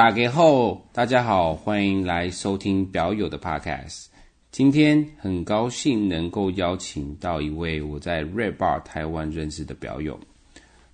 [0.00, 4.06] 打给后，大家好，欢迎来收听表友的 Podcast。
[4.50, 10.18] 今天很高兴能够邀请到一位我在 Red Bar 台湾认识的表友，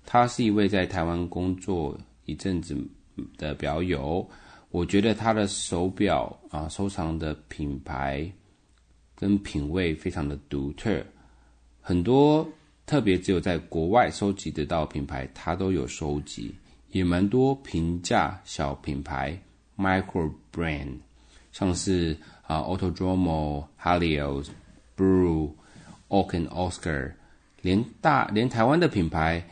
[0.05, 2.77] 他是一位在台湾工作一阵子
[3.37, 4.29] 的表友。
[4.71, 8.29] 我觉得他的手表啊，收藏的品牌
[9.15, 11.01] 跟品味非常的独特，
[11.79, 12.45] 很多
[12.85, 16.53] 特别只有在国外收集得到品牌，他都有收集。
[16.91, 19.39] 也蛮多平价小品牌
[19.77, 20.97] ，micro brand，
[21.51, 24.47] 像是啊 Autodromo、Halios、
[24.95, 25.51] Brew、
[26.07, 27.13] Oaken Oscar，
[27.61, 29.45] 连大连台湾的品牌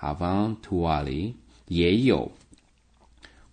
[0.00, 1.34] ，Havant Tuali
[1.66, 2.32] 也有。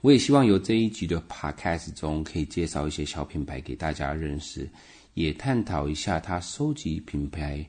[0.02, 4.70] 我也希望由这一集的 podcast 中，可以介绍一些小品牌给大家认识，
[5.16, 7.66] 也探讨一下他收集品牌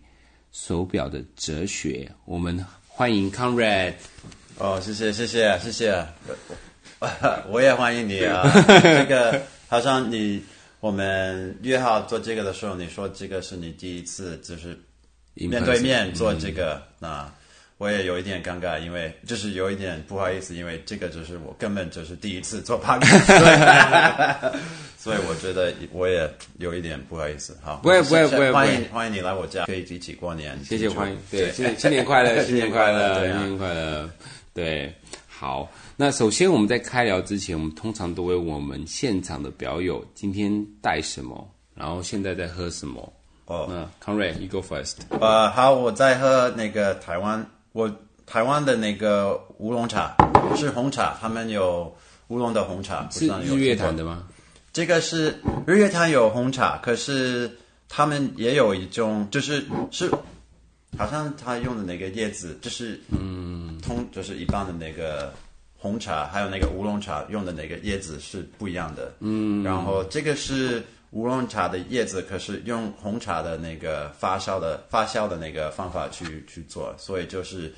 [0.53, 2.11] 手表的哲学。
[2.27, 3.95] 我们欢迎 Conrad。
[4.59, 6.07] 哦，谢谢谢谢谢谢，
[7.51, 8.51] 我，也欢迎你啊！
[8.83, 9.39] 这个
[9.69, 10.43] 好像你
[10.81, 14.79] 我们约好做这个的时候，你说这个是你第一次就是
[15.35, 17.33] 面对面做这个，嗯、那
[17.77, 23.27] 我也有一点尴尬，因为就是有一点不好意思，因为这个就是我根本就是第一次做 podcast，
[24.97, 26.27] 所以我觉得我也
[26.59, 27.55] 有一点不好意思。
[27.63, 30.59] 好，不会不会不会，欢迎欢迎你来我家，可以一起过年。
[30.65, 34.09] 谢谢欢迎，对，新新年快乐，新年快乐，新年快乐。
[34.57, 34.91] 对，
[35.29, 35.71] 好。
[35.99, 43.13] 那首先我们在开聊之前，我们通常都会问我们现场的表友今天带什么，然后现在在喝什么。
[43.45, 44.95] 哦，那 Conrad，you go first。
[45.21, 50.17] 呃，好，我在喝那个台湾，我台湾的那个乌龙茶
[50.57, 51.95] 是红茶，他们有
[52.29, 54.27] 乌龙的红茶，是日月潭的吗？
[54.73, 57.59] 这个是日月潭有红茶，可是
[57.91, 60.11] 他们也有一种，就是是。
[60.97, 65.33] 好像他用的那个叶子，就是嗯，通就是一般的那个
[65.77, 69.13] 红茶，还有那个乌龙茶用的那个叶子是不一样的。
[69.21, 77.73] 嗯，然后这个是乌龙茶的叶子，可是用红茶的那个发酵的发酵的那个方法去去做，所以就是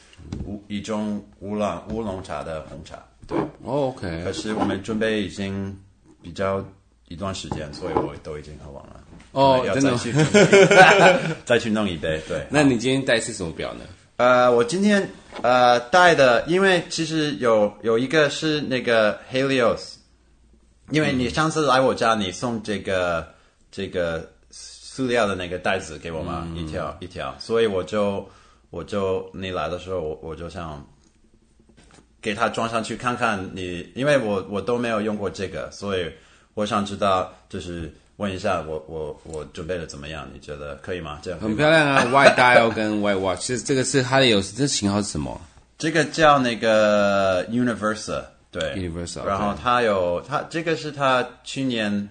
[0.46, 2.98] 乌一种乌龙乌龙茶的红茶。
[3.26, 4.22] 对，oh，OK。
[4.24, 5.78] 可是我们准备已经
[6.22, 6.64] 比较
[7.08, 9.00] 一段时间，所以我都已经喝完了。
[9.32, 12.18] 哦，真的，再去弄一杯。
[12.26, 13.84] 对， 那你今天戴是什么表呢？
[14.18, 15.08] 呃，我今天
[15.42, 19.94] 呃带的，因为其实有有一个是那个 Helios，
[20.90, 23.32] 因为你上次来我家，你送这个
[23.70, 28.28] 这个塑料的那个袋子给我嘛，嗯、一条一条，所以我就
[28.70, 30.84] 我就你来的时候，我我就想
[32.20, 36.10] 给它装上去看看你，因为我我都没有用过这个，所以
[36.54, 37.94] 我想知道就是。
[38.18, 40.28] 问一下，我我我准备的怎么样？
[40.32, 41.20] 你觉得可以吗？
[41.22, 45.40] 这样很漂亮啊， White Dial 跟 White Watch，其实这个是它的有这型号是什么？
[45.78, 49.24] 这个叫那个 Universal，对，Universal。
[49.24, 52.08] 然后它有它这个是它去年，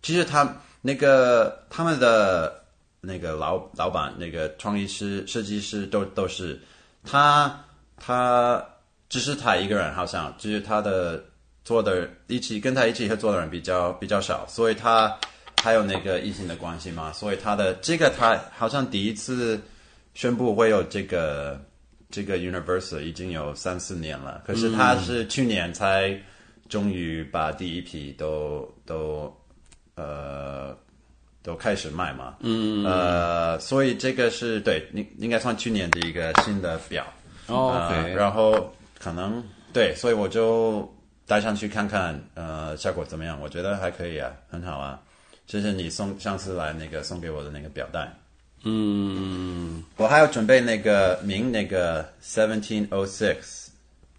[0.00, 2.62] 其实它那个他们的
[3.00, 6.60] 那个老老板那个创意师设计师都都是
[7.04, 7.64] 他
[7.96, 8.64] 他
[9.08, 11.20] 只是他一个人，好像就是他的
[11.64, 15.12] 做的一起跟他一起合作的人比较比较少，所以他。
[15.62, 19.60] 还有那个异性的关系嘛，所以他的这个他好像第一次
[20.12, 21.56] 宣布会有这个
[22.10, 26.20] 这个 Universa 已经有三四年了，可是他是去年才
[26.68, 29.32] 终于把第一批都都
[29.94, 30.76] 呃
[31.44, 32.84] 都开始卖嘛，嗯。
[32.84, 37.06] 呃，所以这个是对，应应该算去年的一个新的表。
[37.46, 39.40] 哦呃，然后可能
[39.72, 40.92] 对，所以我就
[41.24, 43.40] 带上去看看，呃，效果怎么样？
[43.40, 45.00] 我觉得还可以啊，很好啊。
[45.46, 48.10] 就是你送上次来那个送给我的那个表带，
[48.64, 53.66] 嗯，我还要准备那个名那个 seventeen oh six，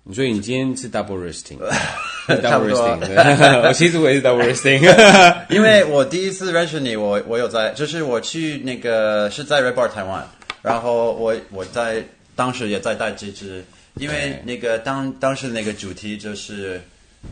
[0.03, 4.79] 你说你今天是 double wristing，double wristing， 我其实我也是 double wristing，
[5.49, 10.27] 因为我第一次认识你，我我有在，就是我去那个是在 Red Bar 台湾，
[10.61, 12.03] 然后我我在
[12.35, 13.63] 当时也在戴这只，
[13.95, 16.81] 因为那个当当时那个主题就是。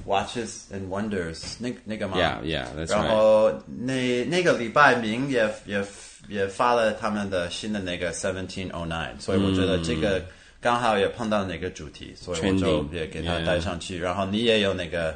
[0.06, 3.04] Watches and Wonders，那那个吗？Yeah, yeah, that's right.
[3.04, 5.84] 然后那那个礼拜明也也
[6.28, 10.24] 也发了他们的新的那个 Seventeen Oh Nine，所以我觉得这个
[10.60, 14.00] 刚好也碰到那个主题，所以我就也给他带上去。
[14.00, 15.16] 然后你也有那个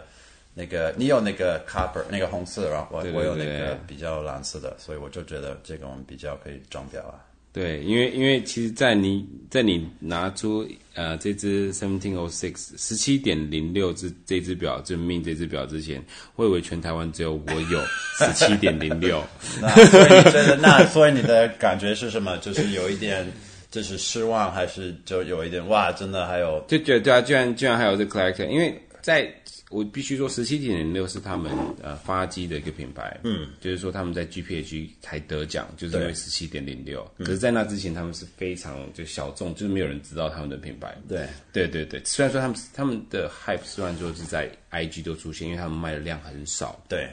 [0.54, 7.16] 那个你有那个 Copper 那个红色，然后我我有那个比较蓝色的，所以我就觉得这个我们比较可以装裱啊。
[7.56, 16.04] 对，因为因为其实，在你在你拿出呃这只 seventeen oh six 十七点零六这这只表证明这只表之前，
[16.36, 17.80] 我以为全台湾只有我有
[18.20, 19.24] 十七点零六。
[19.62, 22.38] 那所以你觉得那所以你的感觉是什么？
[22.40, 23.26] 就是有一点
[23.72, 29.32] 就是失望，还是就有一点哇，真的还有就觉得对啊，居然居然还有这 collector，因为在
[29.70, 37.08] 我必须说，十七点零六是他们呃发机的一个品牌，嗯，就是说他们在 GPH 才得奖，就是因为十七点零六。
[37.20, 40.98] 可是，在那之前，他们是非常就小众，就是没有人知道他们的品牌。
[41.08, 42.02] 对，对对对。
[42.04, 46.84] 虽然说他们他们的 hype 虽然说是在 IG 都出现，因为他们卖的量很少。
[46.90, 47.08] 对，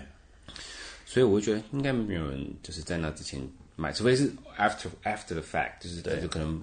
[1.04, 3.38] 所以我会觉得应该没有人就是在那之前
[3.76, 6.58] 买，除非是 after after the fact，就是就可能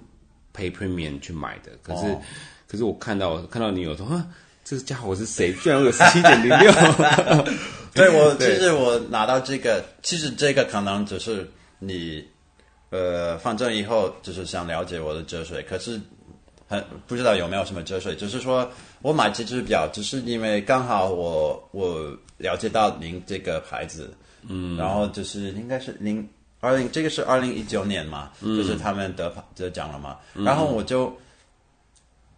[0.52, 1.70] pay premium 去买的。
[1.84, 2.06] 可是。
[2.08, 2.20] 哦
[2.70, 4.28] 可是我看到看到你有说，啊，
[4.70, 5.52] 这个家伙是谁？
[5.54, 6.72] 居然有十七点零六。
[7.92, 11.44] 对，我其实我拿到这个，其实这个可能只是
[11.80, 12.24] 你，
[12.90, 16.00] 呃，反正以后就是想了解我的折水，可是
[16.68, 18.14] 很不知道有没有什么折水。
[18.14, 18.70] 只是说
[19.02, 24.14] 我买这只表，只是因为刚好我我了解到您这个牌子，
[24.48, 26.24] 嗯，然后就是应该是零
[26.60, 31.12] 二零，这个是二零一九年嘛，嗯，就是他们得得奖了嘛，嗯，然后我就。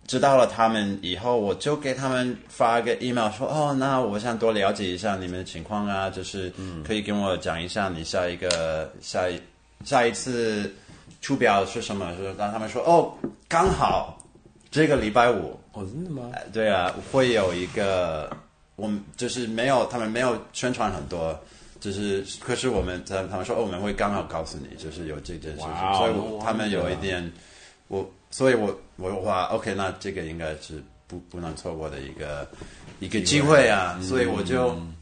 [0.06, 6.52] 知道了他们以后，我就给他们发个 email 说：“哦，那我想多了解一下你们的情况啊，就是
[6.84, 9.40] 可以跟我讲一下你下一个下一
[9.84, 10.70] 下一次
[11.20, 13.14] 出表是什么？”是让他们说：“哦，
[13.48, 14.18] 刚好
[14.70, 16.30] 这个礼拜五哦，真的吗？
[16.52, 18.28] 对啊，会有一个
[18.76, 21.38] 我们就是没有他们没有宣传很多，
[21.80, 27.32] 就是可是我们他他们说哦，我们会刚好告诉你，就是有这件事情，wow, 所以他们有一点
[27.86, 28.04] 我。”
[28.34, 28.74] 所以我
[29.10, 32.48] 我话 OK，那这个应该是不不能错过的一个
[33.00, 34.94] 一个机会啊，嗯、所以我就、嗯、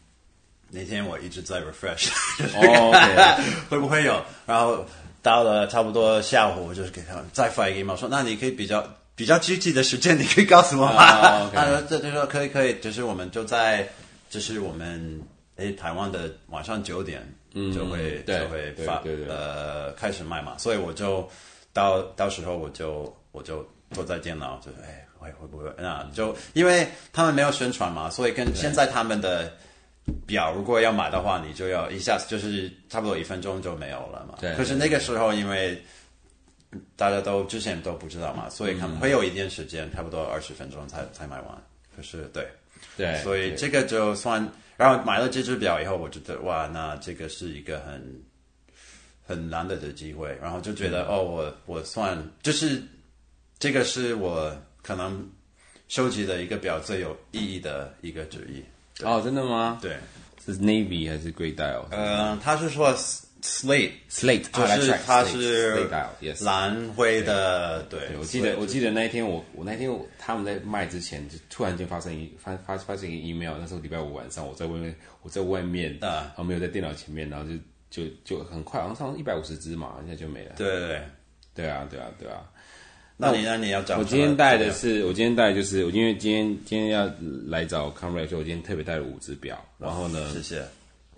[0.71, 2.09] 那天我一直在 refresh.
[3.69, 4.23] 会不会有？
[4.47, 4.85] 然后
[5.23, 8.83] 到了差不多下午，我就是给他们再发一个 email 说，那你可以比较
[9.15, 11.51] 比较具体的时间，你可以告诉我吗？
[11.55, 13.87] 他说这就说可以可以，就是我们就在
[14.31, 15.21] 就是我们
[15.57, 17.21] 诶台湾的晚上九点
[17.53, 21.29] 就会、嗯、就会发呃开始卖嘛，所以我就
[21.73, 23.15] 到到时候我就。
[23.33, 25.73] 我就坐在电脑，就是哎，会会不会？
[25.77, 29.53] 那就因为他们没有宣传嘛，所以跟现在他们的
[30.27, 34.37] 表，如果要买的话，你就要一下子就是差不多一分钟就没有了嘛。
[34.41, 34.55] 对。
[34.55, 35.83] 可是那个时候，因为
[36.95, 41.63] 大家都之前都不知道嘛，所以可能会有一点时间，差不多二十分钟才才买完。
[41.97, 42.49] 可是对
[42.97, 48.23] 对，所以这个就算，然后买了这只表以后，我觉得哇，那这个是一个很
[49.27, 52.81] 很难得的机会，然后就觉得哦，我我算就是。
[53.61, 54.53] 这个是我
[54.83, 55.31] 可能
[55.87, 58.65] 收集的一个表最有意义的一个之一。
[59.05, 59.79] 哦，真的吗？
[59.81, 59.97] 对，
[60.45, 61.85] 是 Navy 还是 Great Dial？
[61.91, 62.93] 呃，他是说
[63.43, 65.75] Slate Slate，就是它是
[66.43, 67.83] 蓝灰的。
[67.85, 80.53] 对，我记得我记得那一天我我那天他们在卖之前就突然间发生一发发发生一个 email，那时候礼拜五晚上我在外面我在外面啊，然后没有在电脑前面，然后就就就很快，好像上一百五十只嘛，现在就没了。
[80.57, 81.03] 对对对，
[81.55, 82.43] 对啊对啊对啊。
[83.21, 87.09] 那你那你要找我今天带的是，我今天带的就是，我因为今天今天要
[87.47, 87.91] 来找
[88.35, 89.63] 以我今天特别带了五只表。
[89.79, 90.65] 然后呢，谢谢。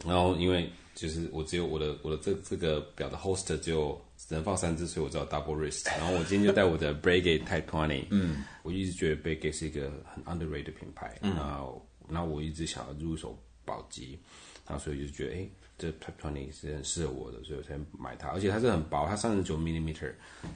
[0.05, 5.87] 然后因为就是我只有我的我的这这个表的 holster 只有只能放三只，所以我只有 double wrist。
[5.97, 8.05] 然后我今天就带我的 Breguet Type 20。
[8.11, 8.45] 嗯。
[8.65, 11.17] 我一直觉得 Breguet 是一个很 underrated 的品牌。
[11.23, 11.35] 嗯。
[11.37, 14.19] 然后，然后我一直想要入手宝玑，
[14.67, 15.49] 然后所以就觉得，哎。
[15.83, 18.29] 这 Type 20是很适合我的，所以我才买它。
[18.29, 20.13] 而且它是很薄，它三十九 millimeter，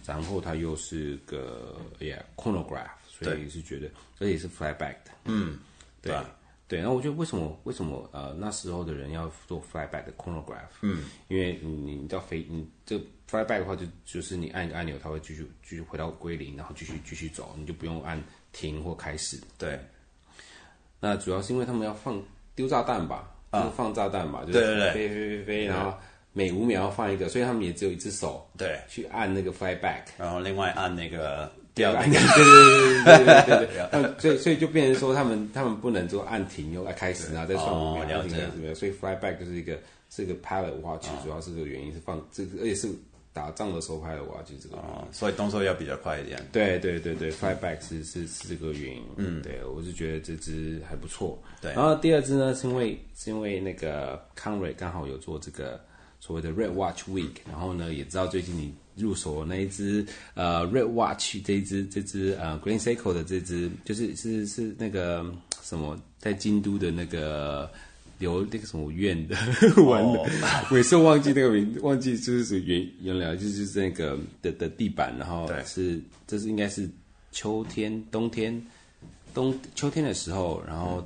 [0.06, 3.90] 然后它又是个 yeah chronograph，所以是觉得，
[4.20, 5.10] 而且是 flyback 的。
[5.24, 5.58] 嗯，
[6.00, 6.16] 对
[6.68, 6.78] 对。
[6.78, 10.70] 然后我觉得为什么为什么呃那时候的人要做 flyback 的 chronograph？
[10.82, 12.96] 嗯，因为你你到飞你这
[13.28, 19.40] flyback 的话就就是你按一个按钮，它会继续继续回到归零，然后继续继续走，你就不用按停或开始。
[19.58, 19.76] 对。
[21.00, 22.22] 那主要是因为他们要放
[22.54, 23.32] 丢炸弹吧。
[23.52, 25.96] 就放炸弹嘛，就是飞飞飞飞，然后
[26.32, 32.10] 每五秒要放一个，所以他们也只有一只手，对，去按那个 fly back，然后另外按那个掉那个，
[33.04, 39.78] 对对对对对对对，所以所以就变成说他们他们不能说按停又按开始，然后再算五秒，然后怎么所以 fly back 就是一个
[40.10, 42.88] 是一个 pilot watch，主要是这个原因是放这个，而且是。
[43.36, 46.42] 打仗的时候拍的哇，就是这个、哦，所以动作要比较快一点。
[46.50, 49.02] 对对对对，fly back 是是是这个原因。
[49.16, 51.38] 嗯，对，我是觉得这支还不错。
[51.60, 55.78] 对，然后第二支呢，是因为是因为那个 Conrad 刚好有做这个
[56.18, 65.22] 所谓的 Red Watch Week，然后呢，也知道最近你入手的那一支呃 Red Watch 这一支这支呃 Green Seiko 的这支，就是是是那个
[65.62, 67.70] 什么在京都的那个。
[68.18, 69.36] 有那个什么院的，
[69.84, 70.26] 完了，
[70.70, 76.88] 每次忘记那个名，忘记就是原原来就是就是那个的的地板，然后是这是应该是
[77.32, 78.60] 秋天、冬天、
[79.34, 81.04] 冬秋天的时候，然后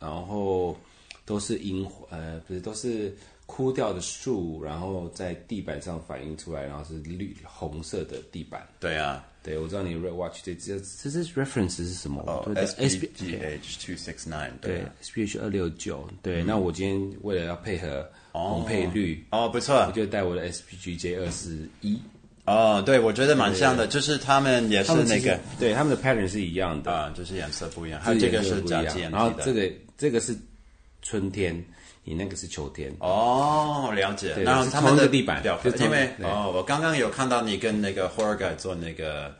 [0.00, 0.76] 然后
[1.24, 8.66] 都是樱呃不是都是枯掉的树，然后在地板上反映出来，然后是绿红色的地板。
[8.80, 9.24] 对啊。
[9.48, 12.22] 对，我知道你 Red Watch 这这这是 reference 是什么？
[12.26, 16.06] 哦对，SPGH two six nine，对，SPGH 二六九。
[16.22, 21.98] 对，那我今天为了要配合红配绿，哦，不错，我就带我的 SPGJ 二四一。
[22.44, 30.36] 哦，对，我觉得蛮像的，就是他们也是那个，对，他们的 pattern 是一样的啊，就是颜色不一样，还有这个是假件，然后这个这个是
[31.00, 31.64] 春天。
[32.08, 32.90] 你那个是秋天。
[33.00, 34.34] 哦，了解。
[34.42, 35.44] 然后他们的地板，
[35.78, 39.30] 因为哦，我刚刚有看到你跟那个 Jorge 做那个，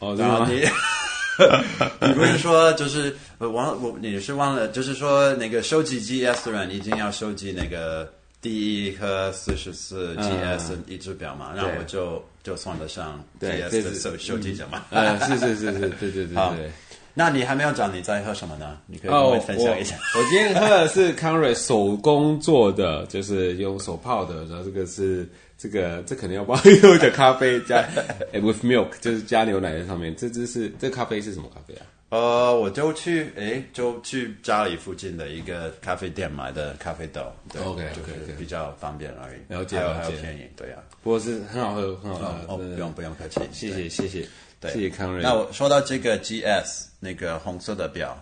[0.00, 0.54] 哦，然后你，
[2.08, 14.84] 你不是说就是忘我你是忘了，就是说那个收集 GS 的人一定要收集那个第一颗四十四 GS 一只表嘛，然后我就就算得上 GS 的收收集者嘛。
[14.90, 16.72] 呃，是是是是，对对对对。
[17.14, 18.78] 那你还没有讲你在喝什么呢？
[18.86, 19.96] 你可以跟我分享一下。
[19.96, 24.44] Oh, 我，我今天喝的是康瑞手工做的，就是用手泡的。
[24.44, 27.84] 然后这个是这个这肯定要包有的咖啡加
[28.32, 30.14] with milk，就是加牛奶在上面。
[30.16, 31.86] 这只是这咖啡是什么咖啡啊？
[32.10, 37.20] 呃，我就去诶，就去家里附近的一个咖啡店买的咖啡豆。
[37.52, 39.52] 对 OK 就是比较方便而已。
[39.52, 40.80] 了解还有还有便宜，对啊。
[41.02, 42.54] 不过是很好喝，很好喝。
[42.54, 44.26] 哦，不用不用客气，谢谢谢谢。
[44.58, 45.22] 对，谢谢康瑞。
[45.22, 48.16] 那我说到这个 GS 那个红色的表，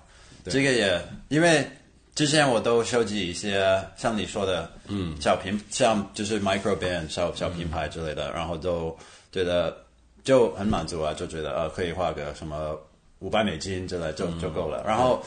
[0.44, 1.66] 这个也因为
[2.14, 8.96] 之前我都收集一些像你说的，嗯，小品像就是 micro band 小小品牌之类的，嗯、然后都
[9.30, 9.76] 觉得
[10.24, 12.78] 就很满足啊，就觉得呃可以花个什么
[13.18, 14.84] 五百美金之类就、嗯、就够了。
[14.86, 15.22] 然后，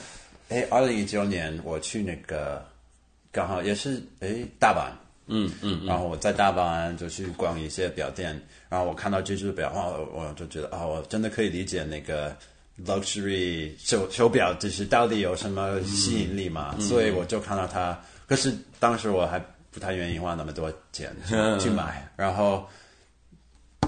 [0.49, 2.65] 哎，二零一九年我去那个
[3.31, 4.91] 刚好也是哎大阪。
[5.31, 12.35] 嗯嗯，然后我在大阪就去逛一些表店，然后我看到这只表，我我就觉得啊、哦，我真的可以理解那个
[12.85, 17.99] luxury 手手表就是到底有什么吸引力嘛，嗯、所以我就看到它。
[18.27, 19.39] 可是当时我还
[19.71, 21.15] 不太愿意花那么多钱
[21.59, 22.67] 去买，然后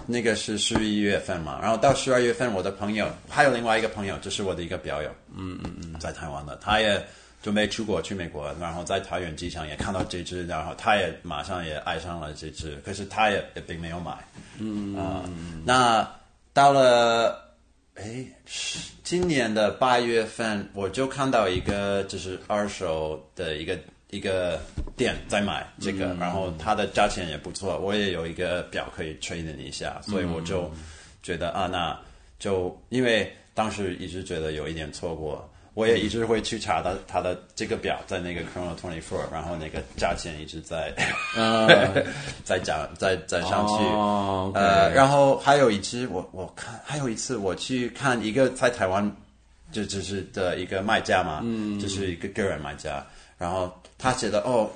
[0.05, 7.03] 那个是十一月份嘛，然后到十二月份，我的朋友还有另外一个朋友，就是我的一个表友，嗯嗯嗯，在台湾的，他也。
[7.43, 14.15] 准备出国去美国，然后在桃园机场也看到这只，然后他也马上也爱上了这只，可是他也也并没有买。
[14.59, 15.29] 嗯啊，呃，
[15.65, 16.07] 那
[16.53, 17.50] 到了
[17.95, 18.25] 哎，
[19.03, 23.77] 今年的八月份，我就看到一个就是二手的一个
[24.09, 24.59] 一个
[24.95, 30.71] 店在买这个，嗯，然后它的价钱也不错，我也有一个表可以 trade 一下，所以我就
[31.21, 31.99] 觉得啊，那
[32.39, 35.47] 就因为当时一直觉得有一点错过。
[35.73, 40.93] 我也一直会去查它它的这个表在那个 Chrono Twenty Four，然后那个价钱一直在
[41.35, 42.05] ，uh,
[42.43, 43.73] 在涨，在在上去。
[43.73, 44.59] Oh, okay.
[44.59, 49.09] 呃，然后还有一次，我我看还有一次我去看一个在台湾
[49.71, 53.05] 就就是的一个卖家嘛，嗯，就是一个个人卖家，
[53.37, 54.69] 然后他写的哦，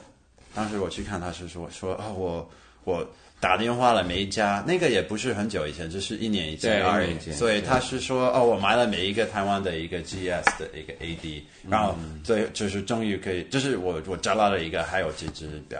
[0.53, 2.49] 当时我去看他是说说啊、哦、我
[2.83, 3.07] 我。
[3.45, 7.15] 打电话了每一家，那个也不是很久以前，就是一年以前而已。
[7.31, 15.79] 所以他是说，哦，我买了每一个台湾的一个 GS 的一个 AD，然后最就是终于可以，就是我我找到了一个还有这只表，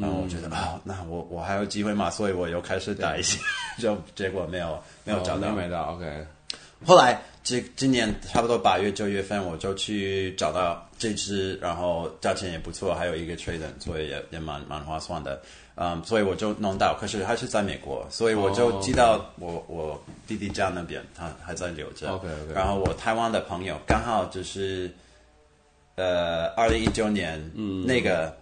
[0.00, 3.38] 然后我觉得啊、哦，那我我还有机会嘛，所以我又开始打一些，
[3.78, 5.94] 就结果没有没有找到，没到。
[5.94, 6.26] OK，
[6.84, 15.40] 后来这今年差不多八月九月份，我就去找到这只，然后价钱也不错，还有一个 trade，所以也也蛮蛮划算的。
[15.76, 19.62] 嗯，所以我就弄到，可是还是在美国，所以我就寄到我、oh.
[19.66, 22.12] 我弟弟家那边，他还在留着。
[22.12, 22.54] OK OK。
[22.54, 24.88] 然后我台湾的朋友刚好就是，
[25.96, 28.32] 呃，二零一九年，嗯，那个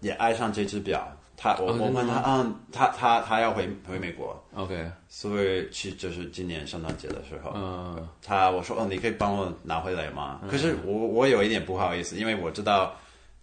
[0.00, 10.42] 也爱上这只表，他我、oh, 我问他，嗯，他他他要回回美国，OK，所以去就是今年圣诞节的时候，嗯，uh, 他我说，哦，你可以帮我拿回来吗？
[10.50, 12.94] 可是我我有一点不好意思，因为我知道。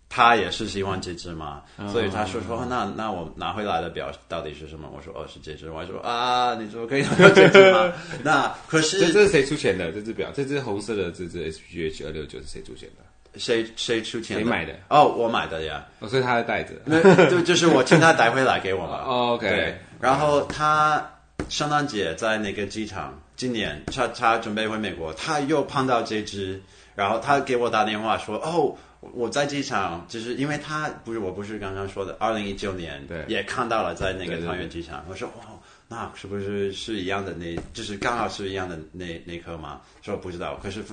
[0.09, 4.89] 他也是喜欢这只嘛，嗯、所以他说说那那我拿回来的表到底是什么？
[4.91, 7.93] 我说哦是这只，我还说啊你说可以拿这只吗？
[8.23, 9.91] 那可是这这是谁出钱的？
[9.91, 13.39] 这只表，这只红色的这只 SPGH 二六九是谁出钱的？
[13.39, 14.37] 谁谁出钱？
[14.37, 14.73] 谁买的？
[14.89, 15.85] 哦，我买的呀。
[15.99, 16.71] 哦，所以他在带着。
[16.85, 19.03] 那就就是我请他带回来给我嘛。
[19.05, 19.47] 哦，OK。
[19.47, 21.07] 对，然后他
[21.49, 26.59] 圣诞节在那个机场，今年他他准备回美国，他又碰到这只，
[26.95, 28.75] 然后他给我打电话说哦。
[28.99, 35.05] 我在机场，就是因为他不是，我不是刚刚说的，二零一九年对也看到了在那个桃园机场。
[35.09, 35.45] 我说哇，
[35.87, 37.55] 那是不是是一样的那？
[37.73, 39.81] 就是刚好是一样的那那颗吗？
[40.01, 40.83] 说不知道，可是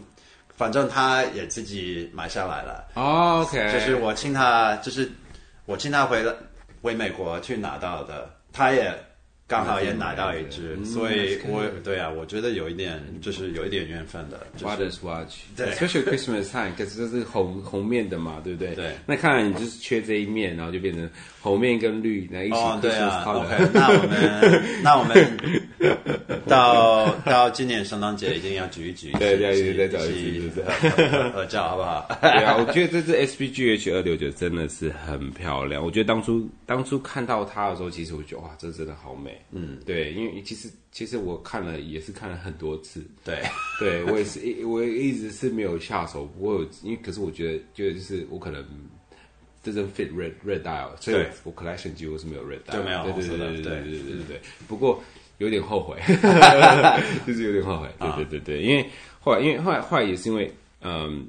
[0.57, 2.89] 反正他也自己买下来了。
[2.95, 5.11] Oh, OK，就是我请他，就是
[5.67, 6.37] 我请他回了
[6.81, 8.95] 回美国去拿到的，他也
[9.49, 14.45] 刚好也拿到一只，嗯、所以我对啊，我觉得有一点就是有一点缘分的。
[14.61, 18.75] Father's Watch，对，Especially Christmas time，可是这是红红面的嘛，对不对？
[18.75, 18.91] 对。
[19.07, 21.09] 那看来你就是缺这一面，然后就变成
[21.41, 23.71] 红面跟绿，那一起 Christmas color。
[23.73, 30.65] 那我们那我们到到今年圣诞节一定要举一举，对对对，再找一次，
[31.33, 32.19] 合照好不好？
[32.21, 35.81] 对啊，我觉得这支 SBGH 二六九真的是很漂亮。
[35.85, 39.36] 我觉得当初当初看到它的时候，其实我觉得哇，这真的好美。
[39.51, 40.13] 嗯，对。
[40.13, 43.43] 因为其实其实我看了也是看了很多次，对，
[43.79, 48.65] 对我也是一我一直是没有下手，不过因为可是我觉得觉得就是我可能
[49.65, 52.83] doesn't fit red red dial，所以我 collection 几乎是没有 red dial，
[53.15, 53.63] 对对对。
[53.63, 54.41] 对对对对。
[54.69, 55.03] 不过
[55.39, 55.99] 有点后悔，
[57.27, 58.89] 就是有点后悔，对对对对，因为
[59.21, 60.51] 后来因为后来后来也是因为
[60.83, 61.27] 嗯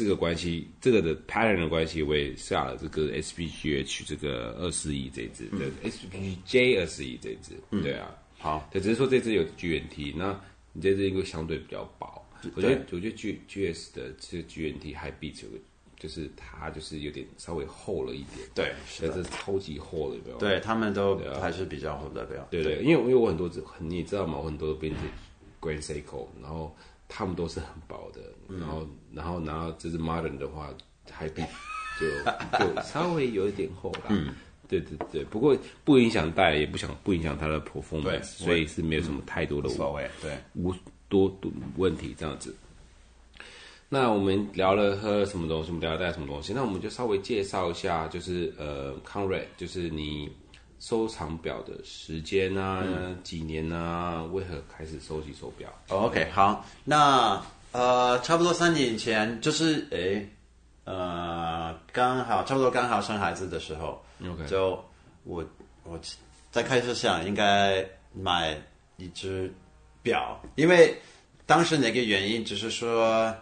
[0.00, 7.52] 这个关系，这个的 pattern 的关系，我也下了这个 SPGH 这个二四一这支的 SPGJ 二四一这支，
[7.82, 8.16] 对啊。
[8.38, 10.40] 好，对，只是说这只有 GNT，那
[10.72, 15.58] 你这只因为相对比较薄，我觉得我觉得 G G S 的这个 GNT High Beat 有个，
[15.98, 25.02] 就是它就是有点稍微厚了一点，对，是的，这超级厚的，对他们都还是比较厚的，对对，因为因为我很多支，你也知道吗，我很多都变成
[25.60, 26.74] Grand Seiko，然后
[27.10, 30.70] 他们都是很薄的，然后然后然后这是 Modern 的话
[31.10, 31.48] ，High Beat
[32.00, 32.06] 就
[32.74, 34.04] 就稍微有一点厚啦。
[34.08, 34.32] 嗯。
[34.68, 40.72] 对对对，不过不影响戴，也不想不影响它的 performance，所以是没有什么太多的所谓，对，无
[41.08, 42.54] 多多问题这样子。
[43.88, 50.30] 那我们聊了喝什么东西，我们聊了带什么东西，那我们就稍微介绍一下，就是呃，Conrad，就是你
[50.80, 60.28] 收藏表的时间啊，嗯、几年啊，为何开始收集手表？OK，好，那呃，差不多三年前，就是诶，
[60.84, 64.02] 呃，刚好差不多刚好生孩子的时候。
[64.46, 64.82] 就
[65.24, 65.42] 我
[65.84, 65.98] 我
[66.50, 67.82] 在开始想应该
[68.12, 68.54] 买
[68.96, 69.52] 一只
[70.02, 70.94] 表，因为
[71.46, 73.34] 当时那个原因只是说，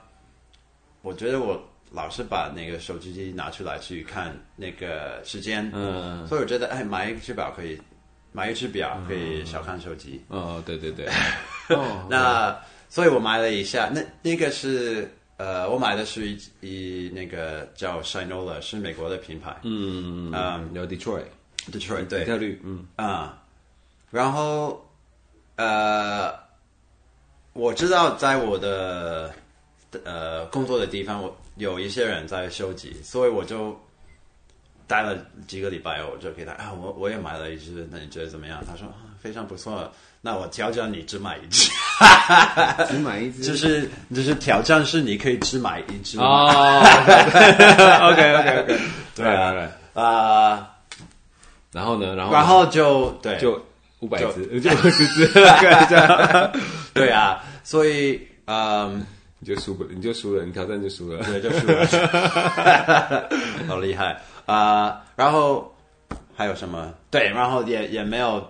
[1.03, 7.79] 我觉得我老是把那个手机机拿出来去看那个时间，嗯，所以我觉得哎，买一只表可以，
[8.33, 10.23] 买一只表可以少看手机。
[10.29, 11.07] 哦，对对对。
[11.77, 15.11] 哦，那所以我买了一下，那那个是。
[15.39, 19.57] 呃，我买的是一一那个叫 Shinola，是美国的品牌。
[19.63, 22.85] 嗯嗯，有 Detroit，Detroit 对，底特律，嗯。
[22.97, 23.41] 啊，
[24.11, 24.85] 然后
[25.55, 26.35] 呃，
[27.53, 29.33] 我知道在我的
[30.05, 33.79] 呃工作的地方，我有一些人在收集，所以我就
[34.87, 35.17] 待了
[35.47, 38.63] 几个礼拜，我就给他啊，我我也买了一只，那你觉得怎么样？
[38.67, 38.87] 他说
[39.21, 39.93] 非常不错。
[40.21, 41.71] 那我挑战你只买一只，
[42.89, 46.81] 只买一只，就是就是挑战是你可以只买一只 哦。
[48.11, 48.81] OK OK OK，
[49.15, 49.69] 对啊对
[50.03, 50.69] 啊，
[51.71, 53.65] 然后呢，然后然后就对，就
[54.01, 55.29] 五百只，就五十只，
[56.93, 59.07] 对啊，所以嗯，你
[59.55, 63.29] 就输不，你就输了，你挑战就输了，对，就输了，
[63.67, 65.03] 好厉害啊！
[65.17, 65.75] 然后
[66.37, 66.95] 还有什么？
[67.11, 68.47] 对，然后也也没有。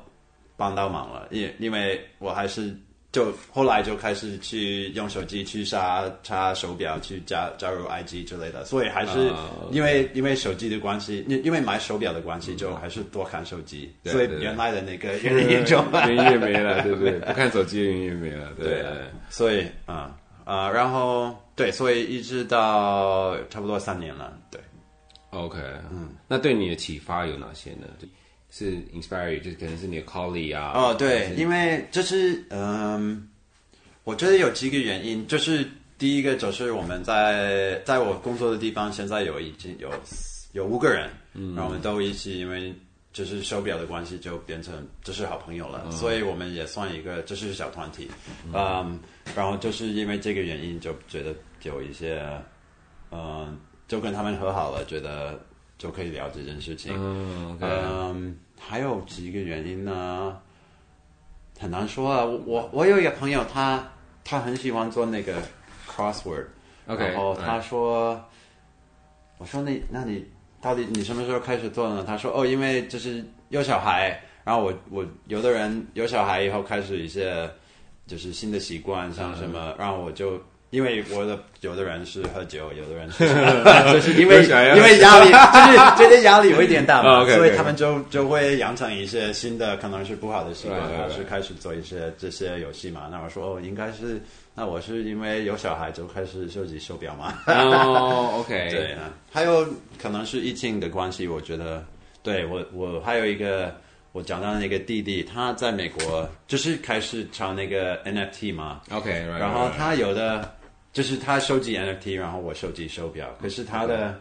[0.60, 2.76] 帮到忙了，因因为我还是
[3.12, 9.30] 就后来就开始去用手机去查查手表，去加加入 IG 之类的，所以还是
[9.70, 10.10] 因为、uh.
[10.14, 17.12] 因为手机的关系，因因为买手表的关系，就还是多看手机，嗯、所以原来的那个原因就原因也没了，对不对？
[17.20, 18.84] 不看手机原因也没了，对，对
[19.30, 20.16] 所以啊啊、
[20.48, 24.58] 呃，然后对，所以一直到差不多三年了，对
[25.28, 25.58] ，OK，
[25.92, 27.86] 嗯，那对你的启发有哪些呢？
[28.50, 30.72] 是 inspire，就是可能是你的 colleague 啊。
[30.74, 33.28] 哦，对，因为就是嗯，
[34.04, 39.90] 我觉得有几个原因，就是第一个就是我们在在我工作的地方，现在有已经有
[40.52, 42.74] 有五个人，嗯，然后我们都一起，因为
[43.12, 48.10] 就是手表的关系，就变成就是好朋友了，嗯、所以我们也算一个就是小团体，
[48.46, 49.00] 嗯，嗯，
[49.36, 52.22] 然后就是因为这个原因，就觉得有一些，
[53.10, 55.38] 嗯，就跟他们和好了，觉得。
[55.78, 56.92] 就可以聊这件事情。
[57.60, 60.36] 嗯还有几个原因呢？
[61.56, 62.24] 很难说啊。
[62.24, 63.78] 我我有一个朋友他，
[64.24, 65.40] 他他很喜欢做那个
[65.88, 66.46] crossword。
[66.84, 68.20] 然后他说，okay.
[69.38, 70.26] 我说那那你
[70.60, 72.02] 到底你什么时候开始做呢？
[72.04, 77.48] 他说哦，因为就是有小孩，然后我我有的人有小孩以后开始一些
[78.08, 80.42] 就是新的习惯，像什么，然后我就。
[80.70, 83.26] 因为我的有的人是喝酒，有的人是
[83.90, 87.36] 就是因为因为压力，就是 觉得压力有一点大嘛，oh, okay, okay.
[87.38, 93.08] 所以他们就就会养成一些新的，可能是不好的习惯，还是开始做一些这些游戏嘛。
[93.10, 94.20] 那我说哦，应该是，
[94.54, 97.32] 那我是因为有小孩就开始收集手表嘛。
[97.46, 99.66] 哦、oh,，OK，对啊，还有
[99.98, 101.82] 可能是疫情的关系，我觉得，
[102.22, 103.74] 对我我还有一个
[104.12, 108.80] 我讲到那个弟弟，他在美国就是开始炒那个 NFT 嘛。
[108.90, 110.54] OK，、right, 然后他有的
[110.92, 113.28] 就是他收集 NFT，然后我收集手表。
[113.40, 114.20] 可是他的，嗯、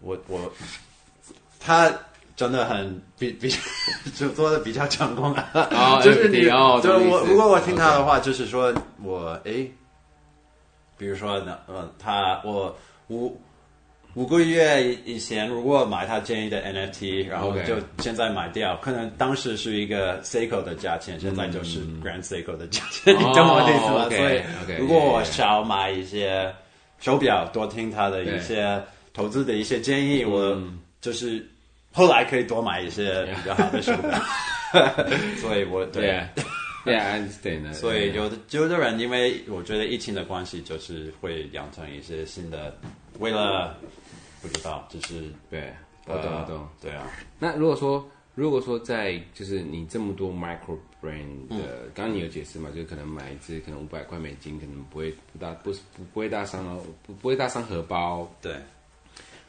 [0.00, 0.52] 我我
[1.60, 1.90] 他
[2.36, 3.52] 真的很比比
[4.14, 5.48] 就做的比较成功啊。
[5.70, 9.66] Oh, 就是你哦，就我如果我听他的话，就是说我哎，
[10.96, 13.32] 比如说呢，呃，他我我。
[14.18, 24.42] 五个月以前，如果买他建议的 NFT，然后就现在买掉.可能当时是一个 Seiko 的价钱，现在就是 Grand Seiko 的价钱，嗯、你懂我的意思吗？Oh, 所以
[24.76, 26.52] 如果我少买一些
[26.98, 28.82] 手表，多听他的一些
[29.14, 30.60] 投资的一些建议，我
[31.00, 31.48] 就是
[31.92, 34.20] 后来可以多买一些比较好的手表。
[35.38, 36.26] 所以我对，
[36.84, 37.72] 对啊，对的。
[37.72, 42.76] 所以有的有的人，因为我觉得疫情的关系，就是会养成一些新的，
[43.20, 43.78] 为了。
[44.40, 45.72] 不知道，就是对，
[46.06, 47.10] 我懂我懂，对啊。
[47.38, 52.70] 那如果说，如果说在就是你这么多 micro brand 的，嗯、刚刚你有解释嘛？
[52.70, 58.30] 就是可能买一支可能五百块美金，可能不会不大不不不会大伤哦，不不会大伤荷包。
[58.40, 58.56] 对。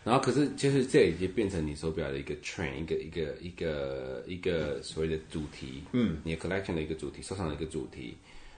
[0.03, 8.17] 然后可是就是这已经变成你手表的一个 trend，一个一个一个一个所谓的主题，嗯，你的 collection 的一个主题，收藏的一个主题。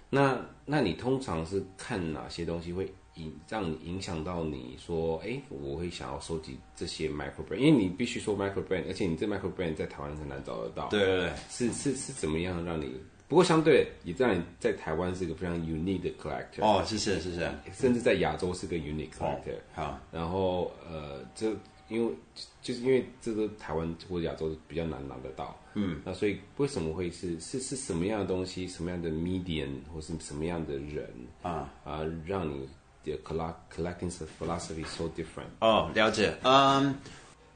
[0.09, 2.87] 那那你通常是看哪些东西会？
[3.15, 10.87] 影让你影响到你说，哎、欸，我会想要收集这些 micro brand，因为你必须说 micro brand，而且你这 micro brand 在台湾很难找得到。
[10.89, 12.95] 对对对，是是是怎么样让你？
[13.27, 16.61] 不过相对也让你在台湾是一个非常 unique 的 collector。
[16.61, 17.49] 哦，谢谢谢谢。
[17.71, 19.55] 甚至在亚洲是个 unique collector。
[19.55, 21.49] 哦、好，然后呃，这
[21.87, 22.13] 因为
[22.61, 25.57] 就是因为这个台湾或者亚洲比较难拿得到。
[25.75, 26.01] 嗯。
[26.03, 31.09] 那所以为什么会是是是什么样的东西，什么样的 medium 或是什么样的人
[31.41, 32.67] 啊啊、呃，让你
[33.03, 35.49] ？The collecting philosophy so different。
[35.59, 36.35] 哦，了解。
[36.43, 36.93] 嗯、um,，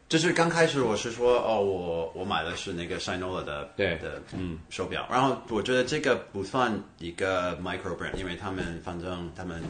[0.10, 9.62] 就是刚开始我是说，哦，我我买的是那个 Shinola 的对的嗯手表，然后我觉得这个不算一个 micro brand，因为他们反正他们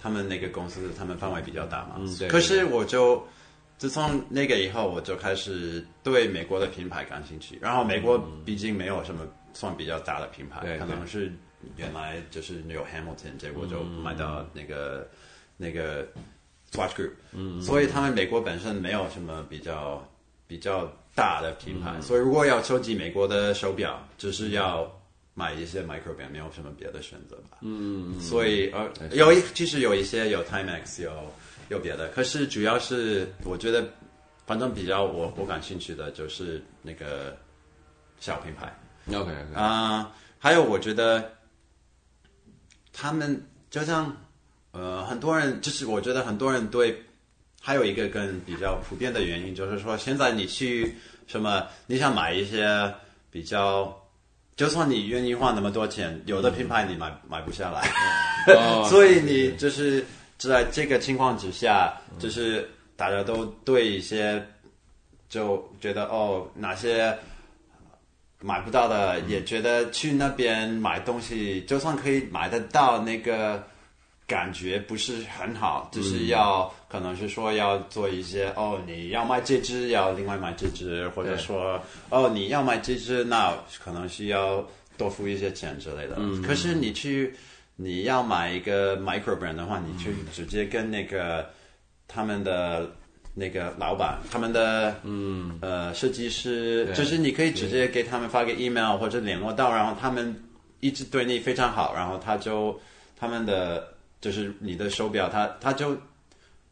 [0.00, 1.96] 他们那个公司他们范围比较大嘛。
[1.98, 2.28] 嗯，对。
[2.28, 3.26] 可是我就
[3.78, 7.58] 自从那个以后，我就开始对美国的品牌感兴趣。
[7.60, 11.32] 然后美国毕竟没有什么算比较大的品牌，可能是。
[11.76, 15.08] 原来就是有 Hamilton，结果就卖到那个、嗯、
[15.56, 16.04] 那个
[16.70, 20.02] Swatch Group，嗯，所以他们美国本身没有什么比较
[20.46, 24.90] 比较大的品牌，嗯，所以如果要收集美国的手表，就是要
[25.34, 31.12] 买一些 micro brand，没有什么别的选择吧，嗯，所以呃有一其实有一些有 Timex 有
[31.68, 33.86] 有别的，可是主要是我觉得
[34.46, 37.36] 反正比较我我感兴趣的就是那个
[38.18, 38.74] 小品牌
[39.08, 40.06] ，OK OK 啊，uh,
[40.38, 41.30] 还有我觉得。
[42.92, 44.14] 他们就像，
[44.72, 47.02] 呃，很多人就是我觉得很多人对，
[47.60, 50.94] 还有一个更比较普遍的原因就是说，现在你去
[51.26, 52.94] 什么，你想买一些
[53.30, 53.96] 比较，
[54.56, 57.88] 就算你愿意花那么多钱，有的品牌你买、嗯、买不下来，
[58.54, 60.04] 哦、 所以你就是
[60.38, 64.46] 在这个情况之下，就是大家都对一些
[65.28, 67.18] 就觉得哦哪些。
[68.42, 73.62] 买不到的也觉得去那边买东西，就算可以买得到，那个
[74.26, 75.88] 感觉不是很好。
[75.92, 84.66] 就是要可能是说要做一些哦，你要买这只要另外买这只，或者说哦你要买这只，那可能需要
[84.98, 86.16] 多付一些钱之类的。
[86.18, 86.42] 嗯。
[86.42, 87.32] 可是你去
[87.76, 91.48] 你要买一个 micro brand 的话，你去直接跟那个
[92.08, 92.90] 他们的。
[93.34, 95.58] 那个老板，他们的嗯。
[95.60, 100.34] 呃设计师，就是你可以直接给他们发个 email 或者联络到，然后他们
[100.80, 102.78] 一直对你非常好，然后他就
[103.18, 103.88] 他们的
[104.20, 105.96] 就是你的手表，他他就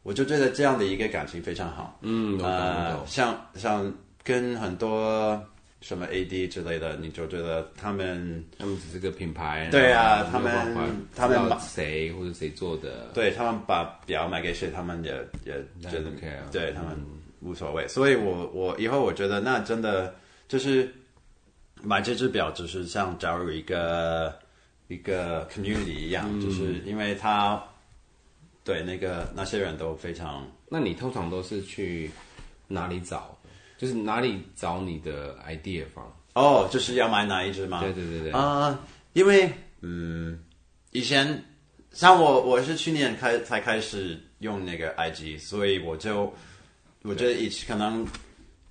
[0.03, 3.93] 我就觉得这样的一个感情非常好，嗯呃，像像
[4.23, 5.41] 跟很多。
[5.81, 10.51] 什么 AD 之类的，你就觉得他们他们只是个品牌，对啊，他们
[11.15, 15.11] 他们把谁或者谁做的，对他们把表卖给谁，他们也
[15.43, 16.11] 也觉得，
[16.51, 16.95] 对他们
[17.41, 17.87] 无所谓。
[17.87, 20.13] 所以我我以后我觉得那真的
[20.47, 20.93] 就是
[21.81, 24.31] 买这只表，只是像加入一个
[24.87, 27.61] 一个 community 一样，就是因为他
[28.63, 30.47] 对那个那些人都非常。
[30.69, 32.09] 那你通常都是去
[32.67, 33.35] 哪里找？
[33.81, 36.15] 就是哪里找你的 idea 方？
[36.35, 37.81] 哦，就是要买哪一只吗？
[37.81, 38.31] 对对对对。
[38.31, 38.79] 啊、呃，
[39.13, 40.39] 因为嗯，
[40.91, 41.43] 以前
[41.91, 46.31] 像我，我是去年开才开始用那个 IG，所以我就
[47.01, 48.05] 我觉得以前可能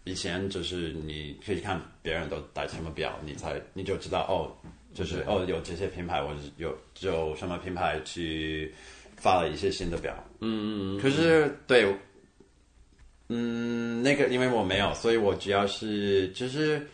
[0.04, 4.54] 以前就是你可以看别人都戴什么表，你才你就知道哦，
[4.94, 8.72] 就是哦有这些品牌，我有有什么品牌去
[9.16, 10.14] 发了一些新的表。
[10.38, 11.00] 嗯嗯嗯。
[11.00, 11.92] 可是对。
[13.32, 16.84] 嗯，那个因为我没有，所以我主要是就是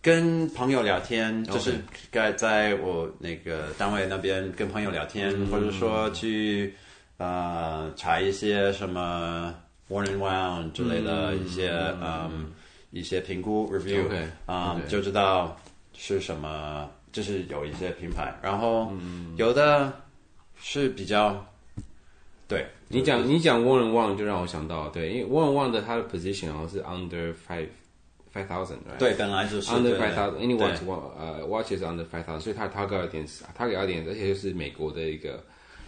[0.00, 1.74] 跟朋友聊天，就是.
[2.12, 6.72] 在在我那个单位那边跟朋友聊天，或者说去
[7.16, 9.52] 呃查一些什么
[9.90, 12.52] Worn and Wound 之类的一些嗯
[12.92, 14.26] 一些评估 review，Okay.
[14.46, 15.56] 啊.就知道
[15.94, 18.92] 是什么，就是有一些品牌，然后
[19.36, 19.92] 有的
[20.60, 21.44] 是比较
[22.52, 27.68] 对你讲你讲 One and One 就让我想到，对，因为 One and One 的它的 position 好像是 under five
[28.34, 28.98] five thousand，right？
[28.98, 30.80] 对，本来就是 under five thousand，any 对 watch
[31.18, 33.26] 呃 watch is under five thousand，所以它 target 有点
[33.58, 35.42] target 有点，而且又是美国的一个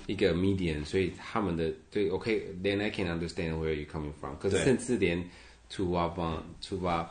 [0.06, 4.36] 一个 median，所以他们的对 OK，then I can understand where you coming from。
[4.40, 5.22] 可是甚至连
[5.70, 7.06] To Waban To Wa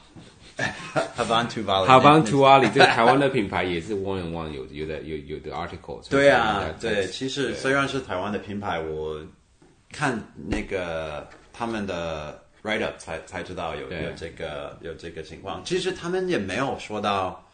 [1.17, 3.95] Havan t u v a l i h a v a n To Ali 这个台湾的品牌也是
[3.95, 6.07] One and One 有有的有有的 article。
[6.07, 9.19] 对啊，对，其其实虽然是台湾的品牌，我
[9.93, 15.63] 看那个他们的 write up 才才知道有有这个有这个情况。
[15.63, 17.47] 其实他们也没有说到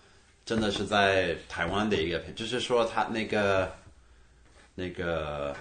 [0.46, 3.72] 真的是在台湾的一个品，就是说他那个
[4.74, 5.54] 那个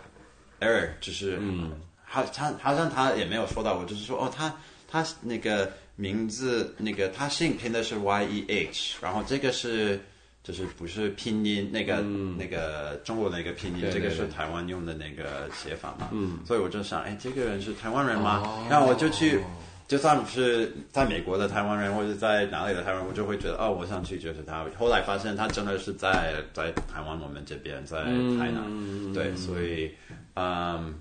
[0.61, 1.73] error，就是嗯，
[2.05, 4.55] 好他好像他也没有说到我，就是说哦，他
[4.91, 10.01] 他那个名字那个他姓拼的是 Y E H，然后这个是。
[10.42, 12.01] 就是不是拼音那个、
[12.37, 16.09] 那个中国的那个拼音，对对对这个是台湾用的那个写法嘛。
[16.12, 18.66] 嗯，所以我就想，哎，这个人是台湾人吗？
[18.70, 19.40] 然后我就去，
[19.87, 24.64] 就算是在美国的台湾人，或者在哪里的台湾人，我就会觉得，哦，我想去就是他。
[24.79, 29.12] 后来发现他真的是在在台湾我们这边，在台南。
[29.12, 29.90] 对，所以，
[30.35, 30.94] 嗯。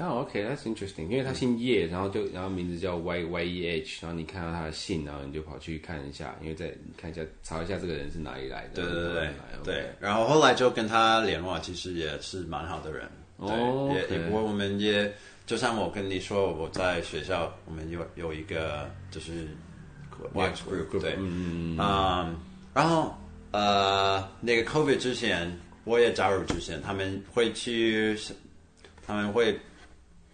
[0.00, 8.74] 哦、oh,，OK，that's、okay, interesting，因为他姓叶，然后就然后名字叫 Y Y E H，然后你看到他的姓，然后你就跑去看一下，因为在看一下查一下这个人是哪里来的。
[8.74, 9.28] 对对对
[9.64, 9.90] 对。
[9.98, 13.08] 然后后来就跟他联络，其实也是蛮好的人。
[13.38, 15.12] 对哦，也也不过我们也
[15.46, 19.48] 就像我跟你说，我在学校我们有有一个就是
[20.32, 22.36] watch group，, group 对，嗯嗯嗯。
[22.72, 23.12] 然后
[23.50, 28.16] 呃，那个 COVID 之前，我也加入之前，他们会去，
[29.04, 29.58] 他们会。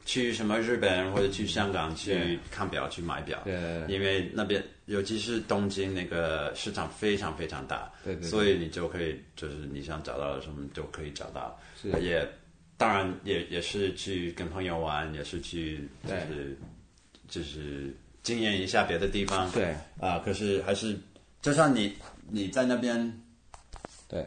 [0.04, 3.54] 去什么日本或者去香港去看表、去买表，对，
[3.88, 11.88] 因为那边尤其是东京那个市场非常非常大，对对，所以你就可以就是你想找到什么都可以找到，是。
[12.02, 12.28] 也
[12.76, 16.58] 当然也也是去跟朋友玩，也是去就是
[17.28, 19.74] 就是经验一下别的地方，对。
[19.98, 20.98] 啊，可是还是
[21.40, 21.96] 就算你
[22.28, 23.22] 你在那边，
[24.06, 24.26] 对，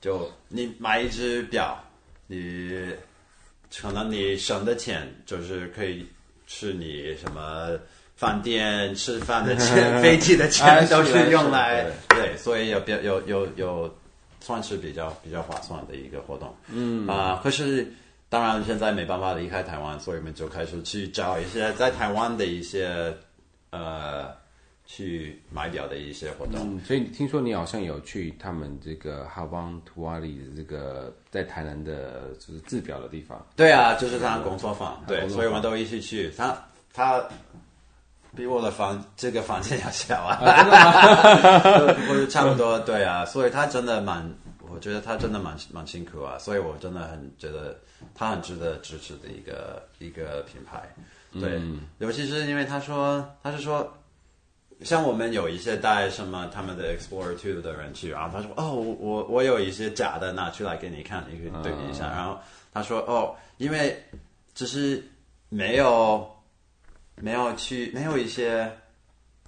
[0.00, 1.82] 就你买一只表，
[2.28, 2.92] 你。
[3.80, 6.06] 可能你省的钱就是可以
[6.46, 7.70] 是你什么
[8.16, 13.94] 饭店吃饭的钱、飞机的钱 都是用来对，所以有比有有有
[14.40, 16.54] 算是比较比较划算的一个活动。
[16.68, 17.90] 嗯啊、呃，可是
[18.28, 23.14] 当然现在没办法离开台湾，所以我们就开始去找一些在台湾的一些
[23.70, 24.41] 呃。
[24.84, 33.46] 去买表的一些活动，嗯，所以听说你好像有去他们这个哈邦图瓦里的这个在台南的，就是制表的地方。
[33.56, 36.30] 对啊，就是他工作坊，对，所以我们都一起去。
[36.36, 36.54] 他
[36.92, 37.24] 他
[38.36, 40.36] 比我的房这个房间要小啊，
[42.08, 44.28] 或者 差不多，对啊，所以他真的蛮，
[44.68, 47.78] 我觉得他真的蛮蛮辛苦啊，所以我真的很觉得
[48.14, 50.82] 他很值得支持的一个一个品牌，
[51.32, 53.90] 对，嗯，尤其是因为他说他是说。
[54.84, 62.38] 像我们有一些带什么他们的 Explorer Two 的人去，然后他说：“哦，我我有一些假的拿出来给你看，你可以对比一下。”然后
[62.72, 63.96] 他说：“哦，因为
[64.54, 65.02] 就是
[65.48, 66.28] 没有
[67.16, 68.70] 没有去没有一些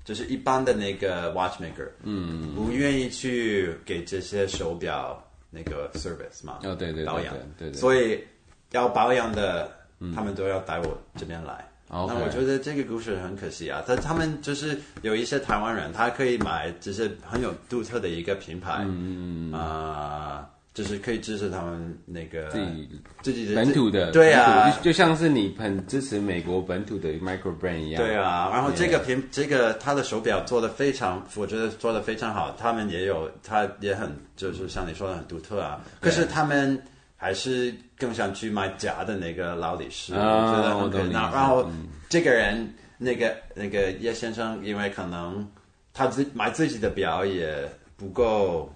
[0.04, 8.22] 就是一般的那个 watchmaker，嗯，不愿意去给这些手表那个 service 嘛，哦，对对保养，对对，所以
[8.70, 9.70] 要保养的，
[10.14, 11.66] 他们都要带我这边来。”
[12.08, 22.88] 那我觉得这个故事很可惜啊，他他们就是有一些台湾人，他可以买就是很有独特的一个品牌，嗯啊、呃，就是可以支持他们那个自己
[23.22, 24.70] 自己的本土的，对啊。
[24.82, 36.82] 就，像是你很支持美国本土的 micro brand 一样，对啊，然后这个品这个他的手表做的非常，我觉得做的非常好，他们也有，他也很就是像你说的很独特啊，可是他们。
[37.24, 41.10] 还是更想去买假的那个劳力士，我觉得很可能。
[41.32, 41.66] 然后
[42.06, 45.50] 这个人，那个那个叶先生，因为可能
[45.94, 48.70] 他自买自己的表也不够，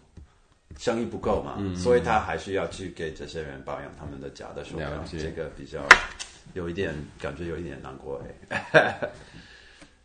[0.79, 4.89] 生意不够嘛，嗯、所以他还是要去给这些人保养他们的假的手表。
[5.13, 5.87] 这个比较
[6.55, 8.99] 有一点感觉，有一点难过哎。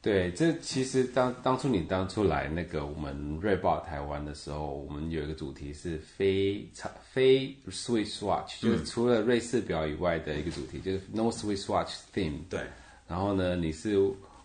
[0.03, 12.39] 对，这其实当当初你当初来那个我们瑞宝台湾的时候，我们有一个主题是非常非 Swiss Watch，就是除了瑞士表以外的一个主题，就是 No Swiss Watch Theme。
[12.49, 12.59] 对。
[13.07, 13.97] 然后呢，你是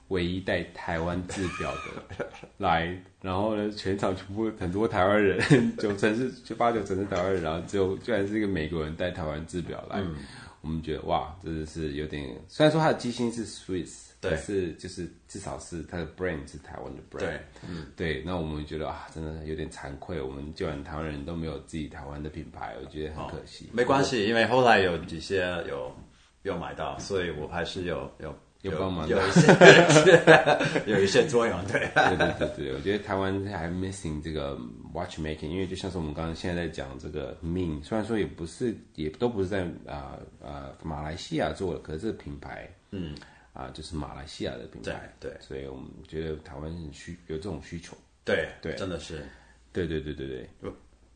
[0.08, 1.72] 唯一带台湾制表
[2.16, 5.40] 的 来，然后呢，全场全部很多台湾人，
[5.78, 10.14] 九成是就八九成是台湾人，然后只有居然是一个美国人带台湾制表来，嗯、
[10.60, 14.07] 我们觉得哇，真的是有点，虽然说它的机芯是 Swiss。
[14.20, 23.66] 对，是就是至少是它的 brand 是台湾的 brand，对，嗯，对，那我们觉得啊，真的有点惭愧，我们就连台湾人都没有自己台湾的品牌，我觉得很可惜。
[23.66, 25.94] 哦、没关系，因为后来有几些有
[26.42, 34.58] 有买到，所以我还是有有有帮忙，有一些有一些作用，对， 对对对对，我觉得台湾还 missing 这个
[34.92, 43.14] watchmaking，因为就像是我们刚刚现在在讲这个 Ming，虽然说也不是也都不是在啊啊、呃呃、马来西亚做的，可是这个品牌，嗯。
[43.52, 49.26] 啊，就是马来西亚的品牌，对，对，所以我们觉得台湾很需有这种需求，对对，真的是，
[49.72, 50.48] 对对对对对，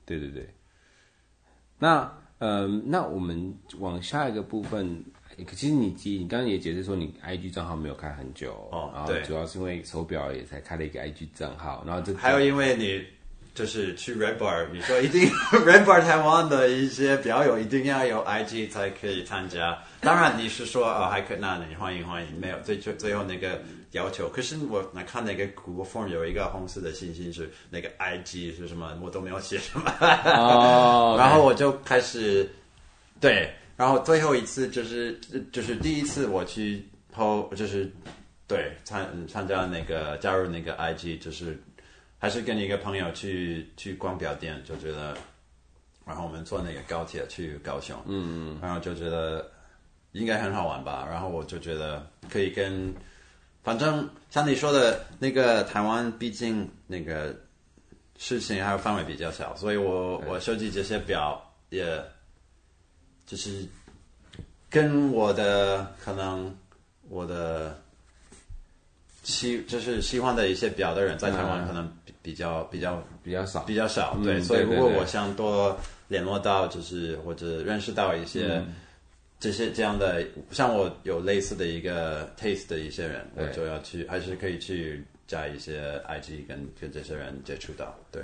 [0.05, 0.49] 对对对。
[1.79, 5.05] 那呃，那我们往下一个部分，
[5.55, 13.05] 其实你你刚刚也解释说你 IG 账号没有开很久，哦，然后主要是因为手表也才开了一个 IG 账号，然后这还有因为你。
[13.55, 19.79] 就是去 Red Bar，你说一定 Red Bar 台湾的一些表友一定要有 IG 才可以参加。
[20.03, 23.62] 当然你是说哦还可以，那你欢迎欢迎，没有最最最后那个
[23.93, 24.29] 要求。
[24.29, 29.91] 可是我来看那个 Google Form 有一个红色的信息是那个 IG 是什么，我都没有写什么。
[30.25, 31.17] 哦。
[31.17, 32.51] 然后我就开始
[33.21, 35.19] 对，然后最后一次就是
[35.53, 36.85] 就是第一次我去
[37.15, 37.91] PO 就是
[38.49, 41.59] 对参参加那个加入那个 IG 就是。
[42.19, 45.12] 还是跟一个朋友去去逛表店，就觉得，
[46.07, 49.51] 然后我们坐那个高铁去高雄，嗯嗯，然后就觉得
[50.12, 52.94] 应该很好玩吧，然后我就觉得可以跟，
[53.62, 57.35] 反正像你说的那个台湾，毕竟那个
[58.16, 62.03] 事情还有范围比较小，所以我我收集这些表也，
[63.27, 63.66] 就是
[64.70, 66.55] 跟我的可能
[67.09, 67.79] 我的。
[69.25, 71.88] 喜就是喜欢的一些表的人，在台湾可能
[72.20, 73.61] 比较比较比较少。
[73.61, 78.61] 比较少，对，所以如果我想多联络到，就是或者认识到一些
[79.42, 88.22] 这些这样的，像我有类似的一个 taste 的一些人，我就要去，还是可以去加一些 IG 跟跟这些人接触到，对，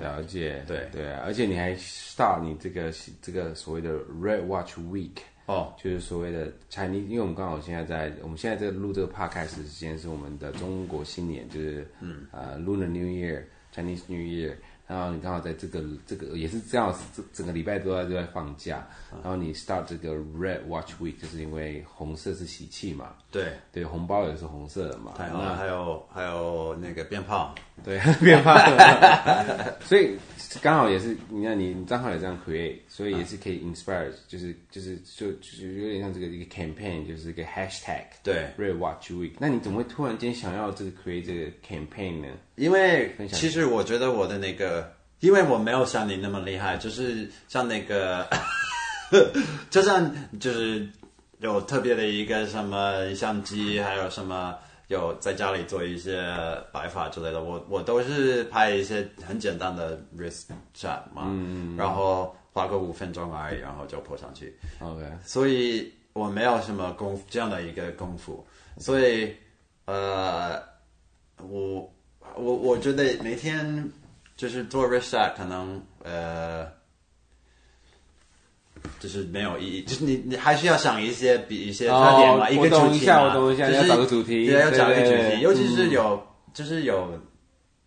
[0.00, 3.90] 了解，对对，而且你还 start 你这个这个所谓的
[4.22, 5.18] Red Watch Week。
[5.46, 14.54] 哦，就是所谓的 Chinese，因为我们刚好现在在，我们现在这个录这个 podcast 时间是我们的中国新年，就是嗯啊、呃、Lunar New Year，Chinese New Year。
[14.90, 18.84] 然后你刚好在这个这个也是这样，整整个礼拜都在都在放假。
[19.22, 23.14] 然后你 start 这个 Red Watch Week，就是因为红色是喜气嘛。
[23.30, 25.12] 对对，红包也是红色的嘛。
[25.16, 28.54] 那还有还有那个鞭炮，对鞭炮。
[29.84, 30.16] 所以
[30.60, 38.02] 刚好也是，你看你账号也这样 create，所以也是可以 inspire，就是就是就就有点像这个一个 campaign，就是一个 hashtag。
[38.22, 42.28] 对 Red Watch Week，那你怎么会突然间想要这个 create 这个 campaign 呢？
[42.56, 48.28] 因为其实我觉得我的那个，因为我没有像你那么厉害，就是像那个，
[49.70, 50.86] 就像就是
[51.38, 54.56] 有特别的一个什么相机，还有什么
[54.90, 56.22] 有在家里做一些
[56.70, 64.54] 摆法之类的，我我都是拍一些很简单的 wrist shot 嘛，嗯，然后花个五分钟而已，然后就 po 上去。
[64.80, 68.46] OK，所以我没有什么功夫这样的一个功夫，
[68.78, 69.34] 所以
[69.86, 70.60] 呃，
[71.38, 71.90] 我。
[72.36, 73.90] 我我觉得每天
[74.36, 76.64] 就是做 research 可能呃，
[78.98, 87.18] 就是没有意义，就是你你还是要想一些比一些特点嘛，哦、一个主题嘛，就是要找个主题，对，要找一个主题，尤其是有、嗯、就是有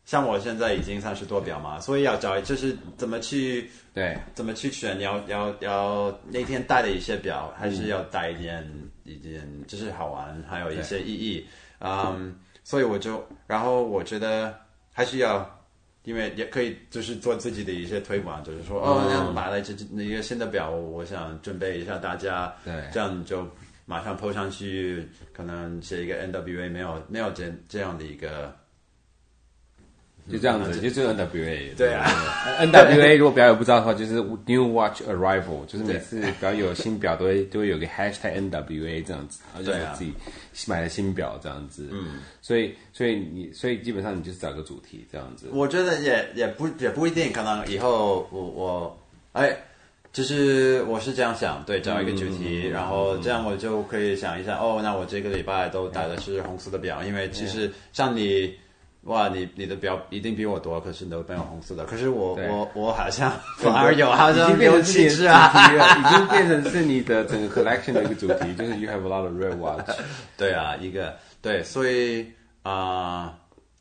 [0.05, 11.45] 像我现在已经三十多表嘛，所以要找就是怎么去对怎么去选，要要要那天带的一些表，还是要带一点、嗯、一点就是好玩，还有一些意义，
[11.79, 12.35] 嗯。
[12.65, 14.57] 所以我就，然后我觉得
[14.93, 15.45] 还是要，
[16.03, 23.47] 因为也可以就是做自己的一些推广，就是说、嗯、哦，那买了这这一个新的表，我想准备一下大家，对，这样就
[23.85, 28.53] 马上 po 上去，可能写一个 NWA 没有没有这这样的一个。
[30.31, 31.75] 就这样子，就这个 NWA。
[31.75, 32.09] 对啊
[32.61, 34.13] ，NWA 如果表友不知道的话，就是
[34.45, 40.13] New Watch Arrival，就是每次表有新表都会都会有个 Hashtag NWA 这样子，然后就是自己
[40.65, 41.89] 买了新表这样子。
[41.91, 45.47] 嗯，所以所以你所以基本上你就是找个主题这样子。
[45.51, 48.97] 我觉得也也不也不一定，可能以后我我
[49.33, 49.53] 哎，
[50.13, 58.55] 就是我是这样想，对，找一个主题，然后这样我就可以想一下，哦，那我这个礼拜都戴的是红色的表，因为其实像你。
[59.05, 61.83] 哇，你你的表一定比我多，可是你都没有红色的。
[61.83, 65.51] 可是我我我好像 反而有，好像没有气质啊，
[65.99, 69.89] 已经变成是你的整个 collection 的一个主题，就是 you have a lot of red watch。
[70.37, 72.25] 对啊，一个对，所以
[72.61, 73.33] 啊、呃，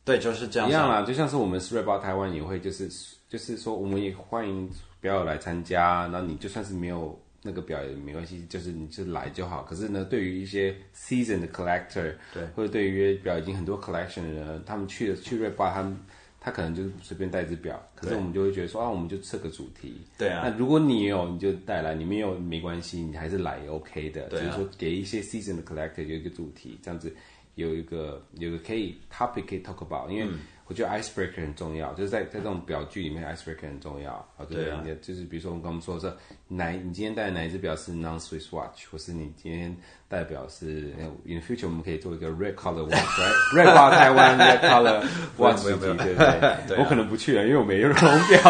[0.03, 0.67] 对，就是这样。
[0.67, 2.89] 一样啦，就像是我们 Red Bar 台湾也会，就是
[3.29, 4.69] 就是说，我们也欢迎
[4.99, 6.09] 表友来参加。
[6.11, 9.63] 那你就算是没有那个表也没关系，就是你就来就好。
[9.63, 15.97] 可是呢，对于一些 season 的 collector，对，或者对于表已经很多 collection 的人，他们去了去 Red Bar，他们。
[16.45, 20.01] 他可能就是随便带一只表，可是我们就会觉得说啊，我们就设个主题。
[20.17, 20.41] 对啊。
[20.43, 24.27] 那如果你有，你就带来；你没有，没关系，你还是来也 OK 的。
[24.27, 24.43] 对啊。
[24.43, 27.15] 就是说，给一些 season 的 collector 有一个主题，这样子
[27.55, 30.25] 有一个有一个可以 topic 可以 talk about，因为。
[30.25, 30.39] 嗯
[30.73, 34.41] 我觉得 icebreaker 很重要，就是在在这种表具里面，icebreaker 很重要啊。
[34.49, 36.11] 对啊，就是比如说我们刚刚说的是
[36.47, 39.75] 哪，你今天戴的哪一只表是 non-Swiss watch，或是你今天
[40.09, 40.91] 戴的表是
[41.25, 45.03] in the future 我们可以做一个 red color watch，red bar 台湾 red color
[45.37, 46.15] watch，对不对？
[46.67, 48.41] 对，我可能不去了，因为我没有红表。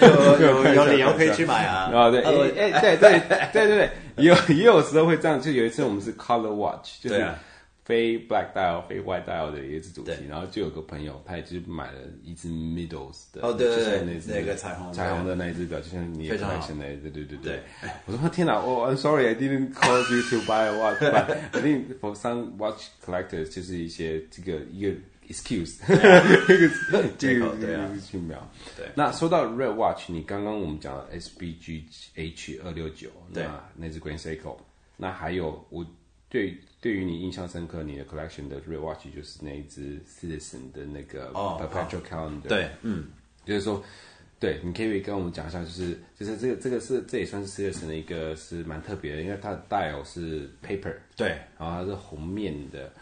[0.00, 1.90] 有有有理由可以去买啊。
[1.92, 7.28] 啊，对，哎哎，对对对对对，也有也有时候会这样，就有一次我们是 color watch，就是。
[7.92, 17.60] 非 black dial 非 white dial 的一只主题，然后就有个朋友，他也就是买了一只 middles 的，哦对对对，那个彩虹彩虹的那一只表，就像你也买现在，对对对对。
[18.06, 23.50] 我说天哪，我，I'm sorry I didn't call you to buy a watch，but I think for some watch collectors
[23.50, 24.94] 就是一些这个一个
[25.28, 25.76] excuse，
[27.18, 28.38] 借口对啊，去秒。
[28.74, 31.82] 对，那说到 red watch，你刚刚我们讲了 SBG
[32.14, 34.56] H 二六九，那那只 Grand Seiko，
[34.96, 35.84] 那还有我。
[36.28, 42.48] 对，对于你印象深刻，你的 collection 的 red watch 就是那一只 Citizen 的那个 perpetual calendar。
[42.48, 43.06] 对，嗯，
[43.44, 43.80] 就是说，
[44.40, 52.92] 对，你可以跟我们讲一下，就是就是这个这个是这也算是 Citizen 的一个是蛮特别的，因为它的 dial 是 paper，对，然后它是红面的，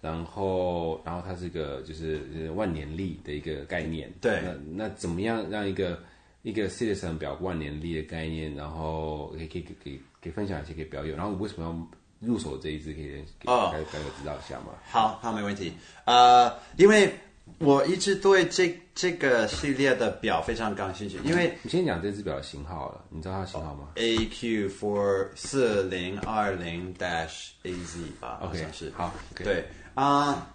[0.00, 4.12] 然后然后它是一个就是万年历的一个概念。
[4.20, 6.02] 对，那那怎么样让一个
[6.42, 11.98] 一个 Citizen 表万年历的概念，然后可以可以给给分享一些给表友，然后为什么要？
[12.20, 13.78] 入手这一支可以给大家
[14.20, 14.72] 知道一下吗？
[14.90, 15.72] 好，好，没问题。
[16.04, 17.14] 呃，因为
[17.58, 21.18] 我一直对这这个系列的表非常感兴趣。
[21.24, 29.64] 因为你先讲这只表的型号了，你知道它的型号吗？AQ four 四零二零 dash AZ 吧，OK，是好，对
[29.94, 30.50] 啊，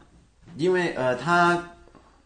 [0.58, 1.72] 因为呃，它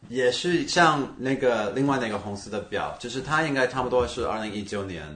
[0.10, 5.08] 也是像那个另外那个红色的表，就是它应该差不多是二零一九年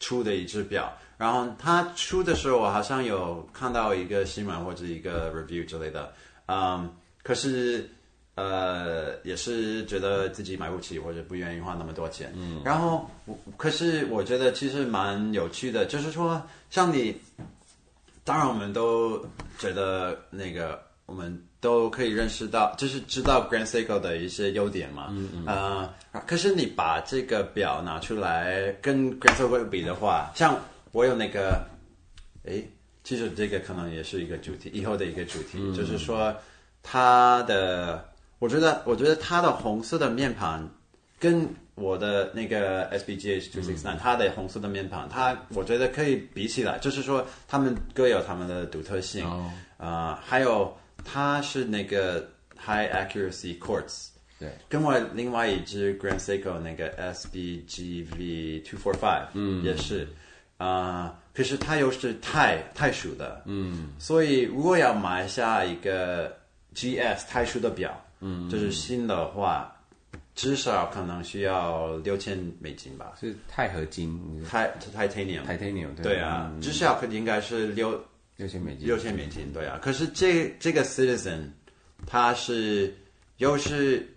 [0.00, 0.92] 出的一只表。
[1.18, 6.12] 然后他出的时候，我好像有看到一个新闻或者一个 review 之类的，
[6.46, 6.88] 嗯，
[7.24, 7.90] 可是
[8.36, 13.10] 呃也是觉得自己买不起或者不愿意花那么多钱，嗯，然后
[13.56, 16.40] 可是我觉得其实蛮有趣的，就是说
[16.70, 17.20] 像你，
[18.22, 19.20] 当然我们都
[19.58, 25.46] 觉得那个我们都可以认识到，就是知道 Grand Seiko 的一些优点嘛，嗯嗯，
[26.12, 30.56] 呃，可是你把这个表拿出来跟 Grand Seiko 比的话，像。
[30.98, 31.64] 我有那个，
[32.42, 32.68] 诶，
[33.04, 36.34] 其实这个可能也是一个主题，以后的一个主题，嗯、就是说
[36.82, 38.04] 他的，
[38.40, 40.68] 我觉得，我觉得他的红色的面盘
[41.20, 49.52] 跟我的那个 SBGH two six nine，它的红色的面盘，它我觉得可以比起来，就是说他们各有他们的独特性，啊、哦。
[49.76, 54.08] 呃，还有它是那个 high accuracy quartz，
[54.40, 60.08] 对，跟我另外一只 Grand Seiko 那个 SBGV two four five，嗯，也是。
[60.58, 66.36] 啊、呃，可是它又是钛钛属的，嗯，所以如果要买下一个
[66.74, 69.72] GS 钛属的表，嗯，就是新的话，
[70.34, 73.12] 至少可能需要六千美金吧？
[73.20, 78.04] 是钛合金，钛 titanium，titanium，对，对啊，至少应该是六
[78.36, 79.78] 六千美金，六千美金，对啊。
[79.80, 81.50] 可是这这个 Citizen，
[82.04, 82.92] 它是
[83.36, 84.12] 又是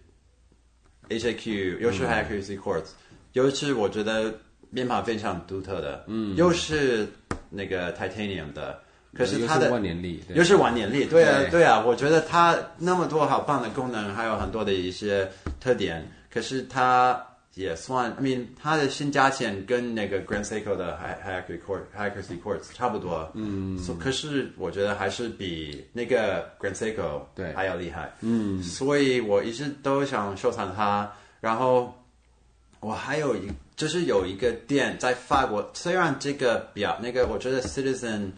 [1.09, 2.89] HAQ，又是 High Accuracy Quartz，
[3.33, 4.33] 尤其我觉得。
[4.71, 7.05] 面盘非常独特的，嗯，又是
[7.49, 8.79] 那个 titanium 的，
[9.13, 11.61] 可是它的又是万年历，又是万年历，对啊，对。
[11.63, 17.21] 啊，我觉得它那么多好棒的功能，还有很多的一些特点，可是它
[17.55, 27.51] 也算，I mean，它的新价钱跟那个 Grand Seiko 的 High High Accuracy Quartz 差不多，嗯，可是我觉得还是比那个 Grand Seiko 对。
[27.51, 31.11] 还要厉害，嗯，所以我一直都想收藏它，
[31.41, 31.93] 然后
[32.79, 33.51] 我还有一。
[33.81, 38.29] 就是有一个店在法国，虽然这个表那个，我觉得 Citizen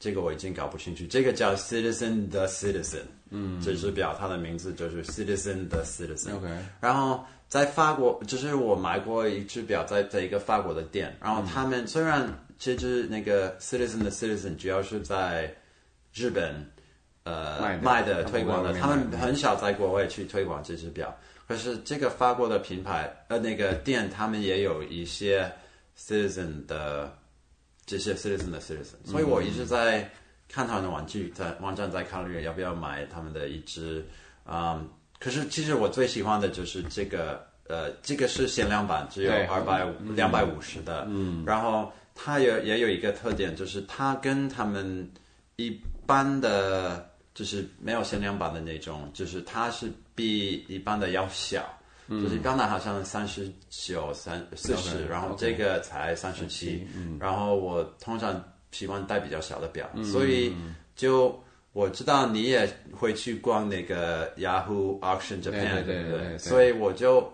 [0.00, 6.34] 这个我已经搞不清楚，这个叫 Citizen the Citizen，嗯，这只表它的名字就是 Citizen the Citizen。
[6.36, 6.48] OK，
[6.80, 12.26] 然后在法国，就是我买过一只表在在一个法国的店，然后他们虽然
[12.58, 15.54] 这只那个 Citizen the Citizen 主要是在
[16.14, 16.66] 日本
[17.24, 21.14] 呃卖的推广的，他们很少在国外去推广这只表。
[21.46, 25.52] 可是这个法国的品牌，呃，那个店他们也有一些
[25.98, 27.12] Citizen 的
[27.84, 30.10] 这些 Citizen 的 Citizen，所以我一直在
[30.48, 34.04] 看他们的玩具，在网站在考虑要不要买他们的一只。
[34.46, 34.88] 嗯，
[35.18, 41.06] 可是其实我最喜欢的就是这个，呃，这个是限量版，只有二百两百五十的。
[41.08, 45.10] 嗯，然后它有也有一个特点，就是它跟他们
[45.56, 51.64] 一般的，就是没有限量版的那种，就是它是比一般的要小。
[52.08, 56.84] 嗯，就是刚才好像三十九、三四十，然后这个才三十七。
[56.96, 58.42] 嗯，然后我通常
[58.72, 60.52] 喜欢戴比较小的表，嗯，所以
[60.96, 61.40] 就
[61.72, 67.32] 我知道你也会去逛那个 Yahoo Auction Japan，对对所以我就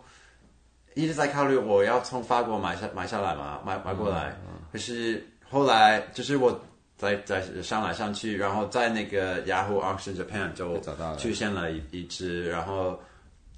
[0.95, 4.37] 一直在考虑我要从法国买下买下来嘛，买买过来。
[4.47, 6.61] 嗯，可是后来就是我
[6.99, 10.79] 在在上来上去，然后在那个 Yahoo Auction Japan 就
[11.17, 13.01] 出现了一一只，然后。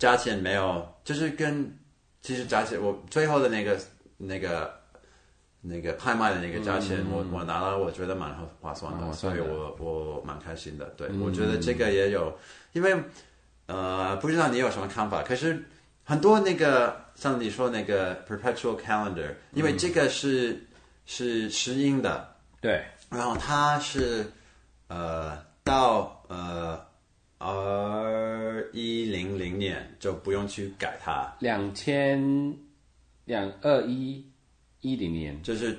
[0.01, 1.70] 价钱没有，就是跟
[2.22, 3.78] 其实价钱，我最后的那个
[4.16, 4.74] 那个
[5.61, 10.86] 那个拍卖的那个价钱，嗯、我我拿了，我觉得蛮划算的，所以我我蛮开心的。
[10.97, 12.34] 对、嗯，我觉得这个也有，
[12.72, 12.97] 因为
[13.66, 15.62] 呃，不知道你有什么看法，可是
[16.03, 20.66] 很多那个像你说那个 perpetual calendar，因为这个是、嗯、
[21.05, 22.26] 是石英的，
[22.62, 24.32] 对，然后他是
[24.88, 26.88] 呃到呃。
[27.42, 31.26] 二一零零年就不用去改它。
[31.38, 32.22] 两千
[33.24, 34.22] 两二一
[34.82, 35.74] 一零年就是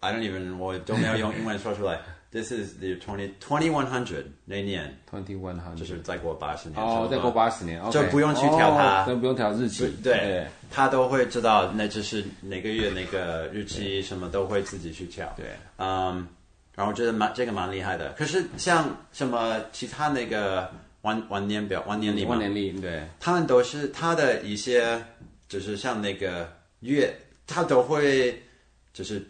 [0.00, 2.00] I don't even 我都没有用英文说出来。
[2.32, 9.86] This is the twenty twenty one hundred 那年 twenty one hundred 就是再过八十年哦，再过八十年、就不用去调它，不用调日期。
[10.02, 15.30] 对，对他都会知道那就是哪个月哪个日期，什么都会自己去调。
[15.36, 15.44] 对，
[15.76, 16.24] 嗯、um,，
[16.74, 18.12] 然后我觉得蛮这个蛮厉害的。
[18.12, 20.70] 可是像什么其他那个。
[21.02, 25.02] 万万年表、万年历、万年历，对，他们都是他的一些，
[25.48, 26.48] 就是像那个
[26.78, 27.12] 月，
[27.44, 28.40] 他都会
[28.92, 29.20] 就是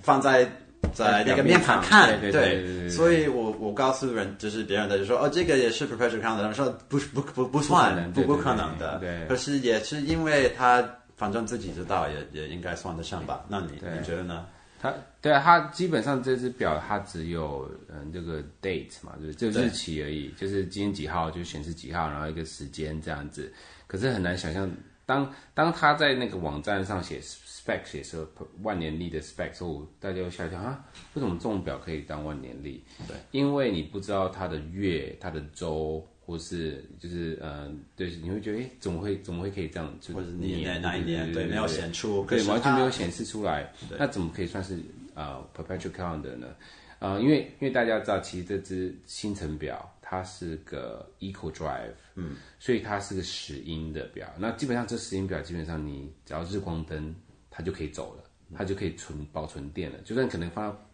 [0.00, 0.48] 放在
[0.94, 13.44] 在那个面盘看，对，对，对，所以我我告诉人，就是别人的就说哦，这个也是 perpetual calendar，他们说不不不不算，不不可能的，对，对，对，可是也是因为他反正自己知道，也也应该算得上吧？
[13.48, 14.46] 那你你觉得呢？
[14.80, 23.52] 它对啊，它基本上这只表它只有嗯这个 date 嘛，就是就日期而已，就是今天几号就显示几号，然后一个时间这样子。
[23.86, 24.70] 可是很难想象，
[25.04, 28.28] 当当他在那个网站上写 spec 写说
[28.62, 32.84] 万年历的 spec 时候，大家会想想啊，为什么这种表可以当万年历？
[33.06, 36.06] 对，因为你不知道它的月、它的周。
[36.28, 39.98] 或是就是呃，对，你会觉得哎，怎么会怎么会可以这样？
[39.98, 41.32] 就或者年哪一年？
[41.32, 43.72] 对，没有显出，对，完全没有显示出来。
[43.98, 44.78] 那怎么可以算是
[45.14, 46.54] 呃 perpetual calendar 呢？
[46.98, 54.30] 呃，因为因为大家知道，其实这只星辰表它是个 equal drive，嗯，所以它是个石英的表。
[54.38, 57.14] 那基本上这石英表基本上你只要日光灯，
[57.48, 58.24] 它就可以走了，
[58.54, 59.98] 它就可以存保存电了。
[60.04, 60.88] 就算可能放到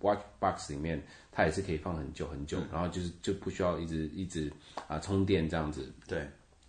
[0.00, 1.02] watch box 里面。
[1.34, 4.52] 它也是可以放很久很久，嗯、然后就是就不需要一直一直
[4.86, 5.92] 啊充电这样子。
[6.06, 6.26] 对，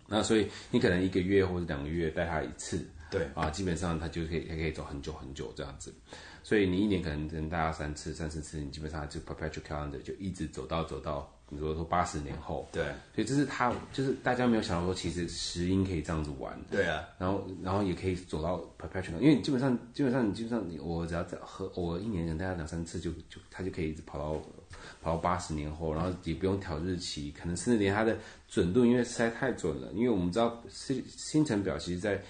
[0.08, 5.94] 那所以你可能一个月或者两个月带它一次，对啊，基本上它就可以它可以走很久很久这样子。
[6.42, 11.32] 所以你一年可能能带它三次三四次，你基本上就 perpetual calendar 就一直走到走到。
[11.48, 12.82] 你说说八十年后，对，
[13.14, 24.32] 所以这是他，就是大家没有想到说，其实石英可以这样子玩，对啊，然后然后也可以走到 perpetual，因为基本上基本上你基本上你我只要在和我一年能带他两三次就，就就他就可以一直跑到
[25.00, 28.18] 跑到八十年后，然后也不用调日期，可能甚至连它的
[28.48, 32.20] 准度，因为实在太准了，因为我们知道星星辰表其实在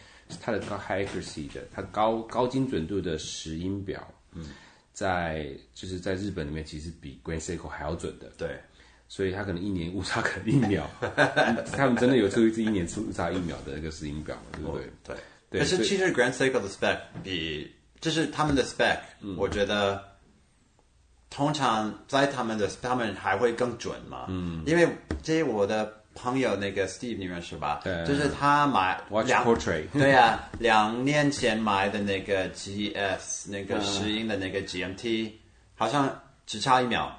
[0.43, 4.45] 它的高 high accuracy 的，它高高精准度的石英表，嗯，
[4.93, 8.61] 在就是在日本里面其实比 Grand Seiko 还要准的，对。
[9.09, 10.88] 所以他可能一年误差可能一秒，
[11.72, 14.90] 他们真的有出一次一年误差一秒的那个石英表，对不对？
[15.04, 15.16] 对。
[15.48, 15.61] 对。
[15.61, 20.02] 可是其实 Grand Seiko 的 spec 比，就是他们的 spec，、嗯、我觉得
[21.30, 24.26] 通常在他们的他们还会更准嘛。
[24.28, 24.62] 嗯。
[24.66, 24.88] 因为
[25.22, 27.82] 这我的朋友那个 Steve 你认识吧？
[27.84, 28.04] 对。
[28.04, 29.84] 就是他买 Watch Portrait。
[29.94, 35.32] 对啊，两年前买的那个 GS 那个石英的那个 GMT，、嗯、
[35.76, 37.16] 好像只差一秒。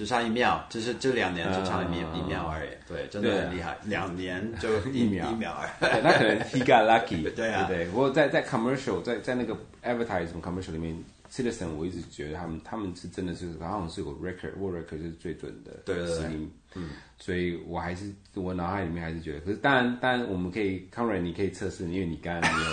[0.00, 2.70] 只差一秒，就是这两年只差一秒、uh, 一秒而已。
[2.88, 6.00] 对，真的很厉害，两年就一秒一秒 而已。
[6.02, 7.22] 那可能 he got lucky。
[7.36, 10.96] 对啊，对，不过在在 commercial，在在那个 advertising commercial 里面
[11.30, 15.72] ，Citizen 我一直觉得他们他们是真的是，好像是有 record，world record 是最准的。
[15.84, 16.48] 对对对。
[16.74, 22.64] 嗯，所以我还是我脑海里面还是觉得，可是当然当然我们可以 Conrad 你可以测试，因为你刚刚你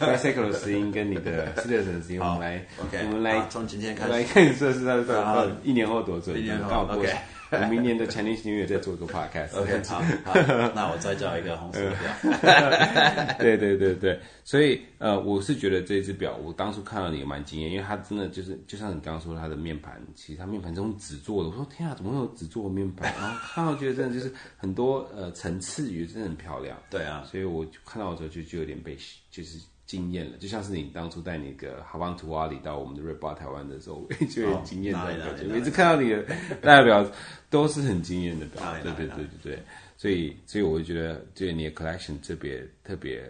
[0.00, 2.66] 有个 cycle 的声音跟你的 Citizen 的声音，我们来
[3.04, 7.14] 我们来从今天开始来看你测试它到底一年后多准，一年后 OK。
[7.50, 9.56] 我明年的 Chinese New Year 再做一个 podcast。
[9.56, 10.34] OK，好，好，
[10.74, 13.36] 那我再叫一个红色的表。
[13.38, 23.12] 对对对对，所以呃，我是觉得这只表，我当初看到你也蛮惊艳，因为它真的就是，就像你刚刚说它的面盘，其实它面盘这种纸做的，我说天啊，怎么会有纸做的面盘？
[23.18, 26.76] 然后看到觉得真的就是很多呃层次，也真的很漂亮。
[26.90, 28.96] 对啊，所以我看到的时候就就有点被
[29.30, 29.58] 就是。
[29.86, 35.44] 惊艳了，就像是你当初带那个哈邦图瓦里到我们的 Red Bar 台湾的时候，我也觉得惊艳的感觉。
[35.44, 36.24] 每次看到你的
[36.60, 37.08] 代表
[37.48, 39.62] 都是很惊艳的表，对对对对对。
[39.96, 43.22] 所以所以我就觉得，对你的 collection 特别特别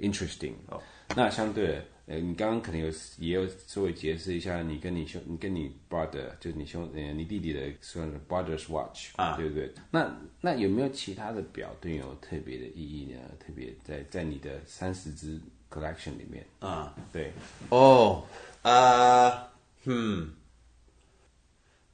[0.00, 0.54] interesting。
[0.68, 0.82] 哦，
[1.14, 2.88] 那相对的，呃，你刚刚可能有
[3.18, 9.72] 也有稍微解释一下，你跟你兄，你跟你 brother，就是你兄，呃，你弟弟的算是 brother's watch 啊，对不对？
[9.90, 13.18] 那那有没有其他的表对你有特别的意义呢？
[13.38, 15.40] 特别在在你的三十只。
[15.70, 17.32] collection 里面啊，对，
[17.70, 18.24] 哦，
[18.62, 19.50] 呃，
[19.82, 20.32] 嗯，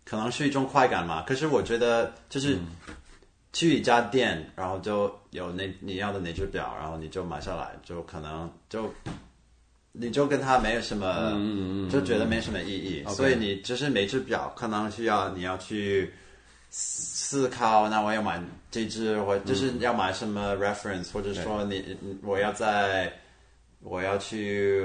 [0.04, 1.22] 可能是一种快感嘛。
[1.22, 2.58] 可是我觉得，就是
[3.54, 8.92] 去一家店，然后就有那你要的那只表，然后你就买下来，就可能就
[9.92, 13.04] 你就跟他没有什么，嗯嗯嗯，就觉得没什么意义。
[13.08, 16.12] 所以你就是每只表，可能需要你要去
[16.70, 23.12] 思考，那我要买这只，或就是要买什么 reference，嗯，或者说你我要在。
[23.82, 24.84] 我要去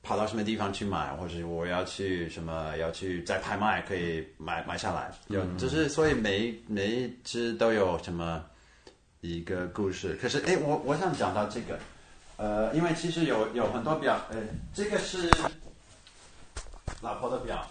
[0.00, 8.44] 跑到什么地方去买，或者我要去什么要去在拍卖可以买买下来，有就是所以每每一只都有什么
[9.22, 10.16] 一个故事。
[10.22, 11.76] 可是哎，我我想讲到这个，
[12.38, 14.38] 呃，因为其实有有很多表，呃，
[14.72, 15.28] 这个是
[17.02, 17.62] 老婆的表。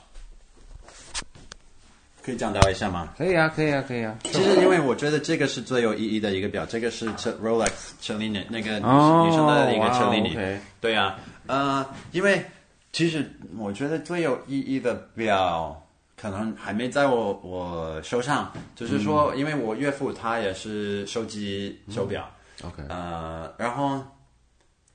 [2.22, 3.08] 可以讲到一下吗？
[3.18, 4.14] 可以啊，可以啊，可以啊。
[4.26, 10.34] 其实，因为我觉得这个是最有意义的一个表，这个是 Rolex Cellini 那个女、oh, 女生的一个 Cellini。
[10.34, 10.58] Wow, okay.
[10.82, 12.46] 对啊，呃，因为
[12.92, 15.82] 其实我觉得最有意义的表
[16.18, 22.30] 可能还没在我我手上，就是说，因为我岳父他也是收集手表、
[22.62, 24.02] 嗯、，OK，呃，然后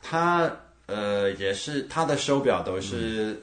[0.02, 0.54] 他
[0.86, 3.40] 呃也是他的手表都是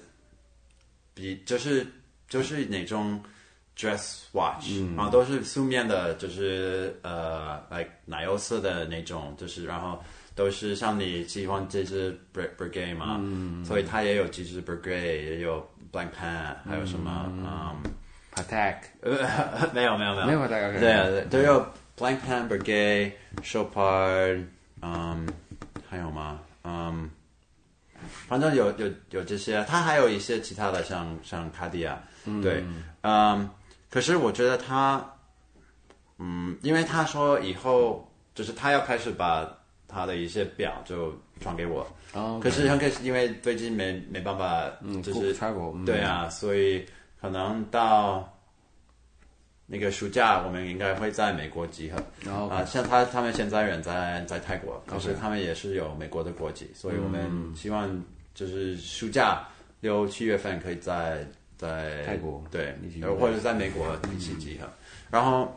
[1.16, 1.88] 比就是
[2.28, 3.20] 就是那种。
[3.82, 10.03] Dress watch，嗯，然后都是素面的，就是呃，like 奶油色的那种，就是然后
[10.36, 17.82] 都是像你喜欢这只 Breguet 嘛，嗯，所以他也有几只 Breguet，也有 Blancpain，还有什么嗯
[18.36, 21.66] ，Patek，呃，没有没有没有，没有 Patek，对啊，都有
[21.97, 24.43] Blancpain、Breguet、Chopard，
[24.82, 25.26] 嗯，
[25.89, 26.41] 还有吗？
[26.64, 27.10] 嗯，
[28.28, 32.01] 反正有有有这些，他还有一些其他的，像像卡地亚，
[32.41, 32.64] 对，
[33.01, 33.49] 嗯。
[33.89, 35.03] 可是我觉得他，
[36.20, 39.51] 嗯，因为他说以后就是他要开始把
[39.88, 41.88] 他的一些表就传给我。
[42.14, 42.39] 哦。
[42.39, 45.34] 可是很可惜，因为最近没没办法，嗯，就是
[45.86, 46.86] 对啊，嗯，所以
[47.20, 48.32] 可能到
[49.70, 52.01] 那个暑假，我们应该会在美国集合。
[52.30, 52.49] 哦。
[52.49, 58.03] 啊，像他他们现在人在在泰国，可是他们也是有美国的国籍，所以我们希望
[58.34, 59.47] 就是暑假
[59.80, 61.26] 六七月份可以在。
[61.59, 62.74] 在泰国对，
[63.20, 64.70] 或者在美国一起集合。
[65.11, 65.53] 然后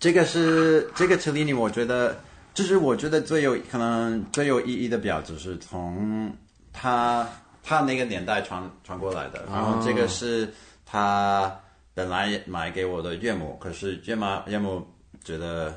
[0.00, 2.18] 这个是这个 Cellini，我觉得
[2.54, 6.34] 就是我觉得最有可能最有意义的表，就是从
[6.72, 7.24] 他
[7.62, 9.44] 他那个年代传传过来的。
[9.48, 10.52] 然后这个是
[10.84, 11.56] 他
[11.96, 14.86] 本来买给我的岳母，可是岳妈岳母
[15.24, 15.74] 觉得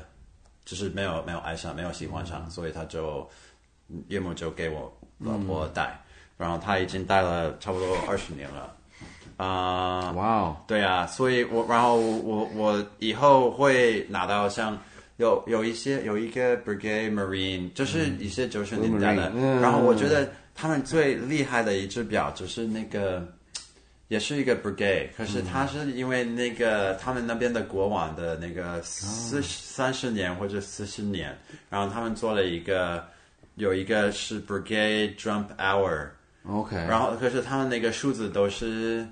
[0.66, 3.26] 就是没有没有爱上，没有喜欢上，所以他就
[4.08, 5.98] 岳母就给我老婆戴。
[6.36, 8.76] 然后他已经戴了差不多二十年了。
[9.38, 14.78] 啊，哇哦，对啊，所以我然后我我以后会拿到像
[15.16, 23.26] 有有一些有一个 Breguet Marine，就是一些九十年代的，嗯，然后我觉得他们最厉害的一只表就是那个，
[24.10, 31.38] 也是一个 Breguet，可是他是因为那个他们那边的国王的那个四三十年或者四十年，
[31.70, 33.02] 然后他们做了一个
[33.54, 39.06] 有一个是 brigade jump Hour，OK，然后可是他们那个数字都是。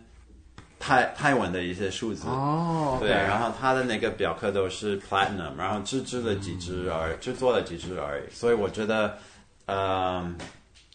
[0.81, 3.09] 泰泰文的一些数字哦，oh, okay.
[3.09, 9.19] 对，然后他的那个表壳都是 platinum，然后制制了几只而制作了几只而已，所以我觉得，
[9.67, 10.37] 嗯、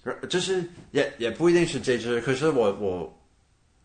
[0.06, 3.14] 呃，就是也也不一定是这只，可是我我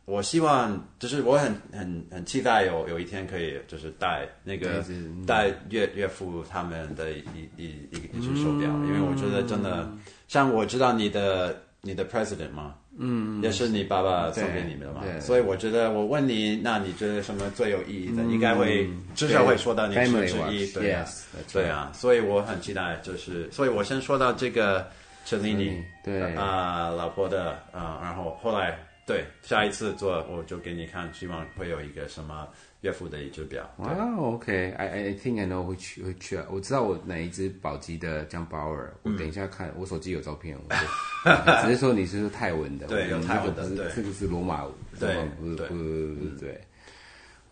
[0.09, 4.83] 我希望就是我很很很期待有有一天可以就是带那个
[5.27, 7.23] 带岳岳父他们的一
[7.59, 9.87] 一一一只手表，因为我觉得真的
[10.27, 12.75] 像我知道你的你的 president 嘛？
[13.01, 18.23] 嗯，也是你爸爸送给你们的嘛，所以我觉得我问你，那你觉得什么最有意义的？
[18.25, 21.07] 嗯、应该会至少会说到你是之一，对啊，
[21.53, 24.85] 对啊，所以我很期待，就是，所以我先说到这个
[25.25, 26.35] Cellini，对。
[26.35, 28.77] 啊、呃，老婆的啊、呃，然后后来
[29.09, 32.47] 对，下一次做我就给你看，希望会有一个什么
[32.83, 33.65] 岳父的一只表。
[33.79, 44.67] 啊，OK，I I think I know which which，我知道我哪一只宝玑的 Jumpaler，我等一下看，我手机有照片，我就 只是说你是说泰文的，对，有泰文的，对，这个是罗马，
[45.01, 46.61] 对，不不不对。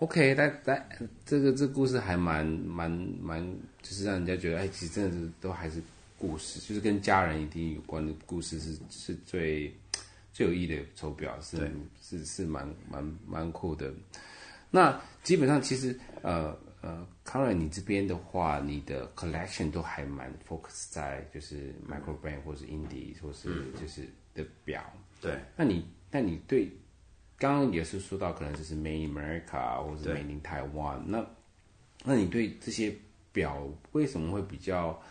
[0.00, 0.88] OK，但但
[1.24, 3.42] 这个这个故事还蛮蛮蛮，
[3.80, 5.80] 就是让人家觉得，哎，其实真的是都还是
[6.18, 9.74] 故事，就是跟家人一定有关的故事，是是最
[10.36, 11.72] 最有意义的手表，是
[12.02, 13.90] 是是蛮蛮蛮酷的。
[14.70, 24.84] 那基本上其实呃呃，Conrad 你这边的话，你的 collection 都还蛮 focus 在就是 micro brand 或是 indie 或是就是的表。
[25.22, 26.70] 对，那你那你对？
[27.38, 31.00] 刚刚也是说到，可能就是 Made in America 或是 Made in Taiwan。
[31.06, 31.26] 那
[32.04, 32.94] 那你对这些
[33.32, 35.02] 表为什么会比较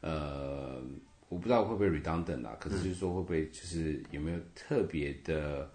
[0.00, 0.82] 呃，
[1.30, 2.54] 我不知道会不会 redundant 啊？
[2.60, 5.66] 可是就是说会不会就是有没有特别的？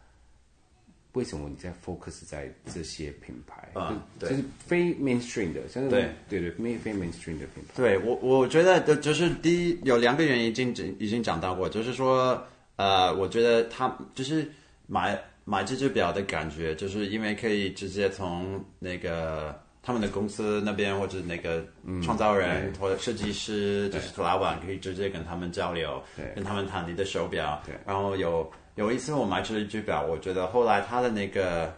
[1.14, 4.00] 为什么你在 focus 在这些品牌啊？
[4.20, 7.74] 对，就是非 mainstream 的，像对对对，非非 mainstream 的品牌。
[7.76, 12.40] 对我我觉得的就是第一有两个原因已经已经讲到过，就是说
[12.76, 14.48] 呃，我觉得他就是
[14.86, 15.20] 买。
[15.48, 21.64] 买这只表的感觉，就是因为可以直接从那个他们的公司那边，或者那个
[22.04, 26.02] 创造人、嗯、或者设计师，就是老板，可以直接跟他们交流，
[26.34, 27.62] 跟他们谈你的手表。
[27.86, 31.72] 然后有有一次我买了一只表，我觉得后来他的那个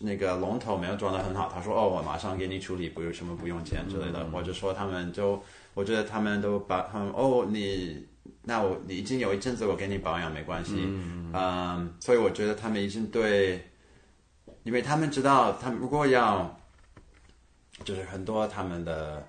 [0.00, 4.24] 那个龙头没有装得很好，他说：“哦，我马上给你处理，不用什么不用钱之类的。
[4.24, 5.40] 嗯”或者说他们就，
[5.74, 8.04] 我觉得他们都把他们哦你。
[8.44, 13.64] 那我你已经有一阵子，我给你保养没关系，嗯，嗯，所以我觉得他们已经对，
[14.64, 16.60] 因为他们知道，他们如果要，
[17.84, 19.22] 就是很多他们的，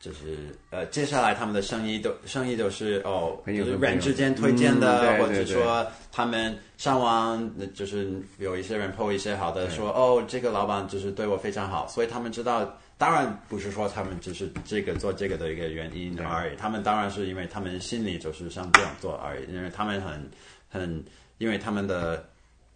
[0.00, 12.78] 就是呃，接下来他们的生意都生意都是哦，就是人之间推荐的，嗯、或者说他们上网，就是有一些人 po 一些好的，说哦，这个老板就是对我非常好，所以他们知道。
[12.96, 20.30] 当然不是说他们只是这个做这个的一个原因而已，他们当然是因为他们心里就是想这样做而已，因为他们很
[20.68, 21.04] 很，
[21.38, 22.24] 因为他们的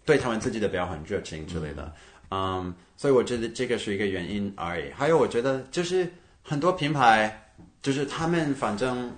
[0.04, 1.92] 对他们自己的表很热情之类的，
[2.30, 4.90] 嗯，um, 所以我觉得这个是一个原因而已。
[4.90, 6.06] 还有，我觉得就是
[6.42, 9.10] 很多品牌，就是他们反正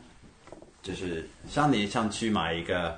[0.82, 2.96] 就是像你想去买一个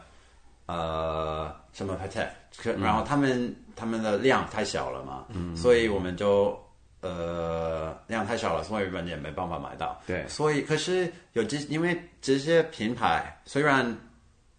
[0.66, 6.60] 呃什么 Patek，然后他们、嗯、他们的量太小了嘛，嗯，所以我们就。
[7.04, 10.00] 呃，量太小了，所以人也没办法买到。
[10.06, 13.98] 对，所以可是有这，因为这些品牌虽然，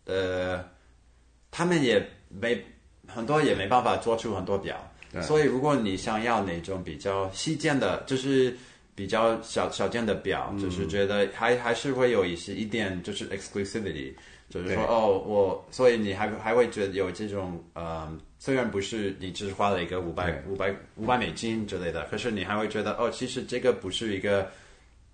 [0.04, 0.62] 呃，
[1.50, 2.62] 他们也没
[3.08, 4.76] 很多也没办法做出很多表，
[5.22, 8.56] 所以如果你想要那种比较细件的，就是
[8.96, 14.14] 比较小小件的表，嗯，就是觉得还还是会有一些一点就是 exclusivity。
[14.50, 24.48] 就是说，哦，我所以你还还会觉得有这种，呃，虽然不是你只是花了一个五百五百五百美金之类的，可是你还会觉得，哦，其实这个不是一个，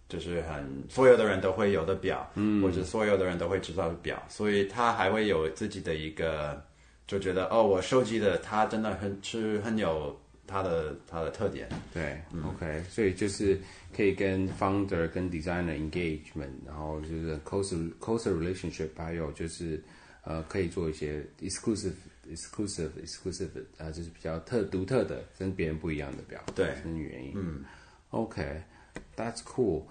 [0.09, 6.61] 就是很所有的人都会有的表，嗯，或者所有的人都会知道的表，所以他还会有自己的一个，
[7.09, 10.17] 就觉得，哦，我收集的它真的很是很有。
[10.51, 13.55] 它的它的特点，对、嗯、，OK，所以就是
[13.95, 19.79] 可以跟 founder 跟 designer engagement，然后就是 closer closer relationship，还有就是
[20.23, 21.93] 呃可以做一些 exclusive
[22.27, 27.63] exclusive exclusive，呃就是比较特独特的跟别人不一样的表，对，是原因，嗯
[28.09, 29.83] ，OK，that's cool，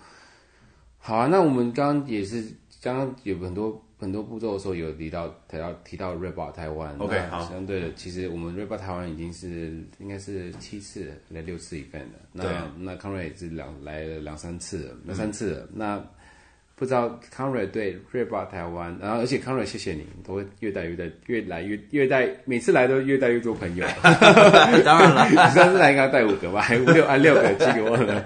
[0.99, 2.45] 好啊，那我们刚刚也是
[2.83, 3.81] 刚刚有很多。
[4.01, 12.45] 很多步骤的时候有提到提到提到 Red 台湾，OK 好，相对的，其实我们 Red 台湾已经是应该是七次来六次 event 了，那
[12.79, 16.05] 那 Conrad 也是两来了两三次了，两三次了，嗯、那
[16.77, 23.85] 不知道 Conrad 对 Red 台湾，然后而且 Conrad 谢谢你，都会越带越带越来越越带，每次来都越带越多朋友，
[24.85, 28.25] 当然了， 你上次来应该带五个吧，还五六啊六个，七个忘了，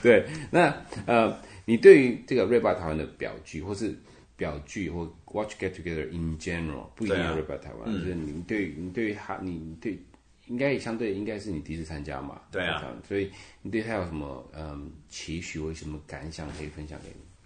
[0.00, 0.72] 对，那
[1.06, 3.92] 呃，你对于这个 Red 台湾的表具或是
[4.38, 9.98] 表具或 watch get together in general 不一定要 Red 台湾，就是你对你对他你对
[10.46, 13.32] 应该也相对应该是你第一次参加嘛，对啊，所以
[13.62, 16.96] 你对他有什么嗯期许或什么感想可以分享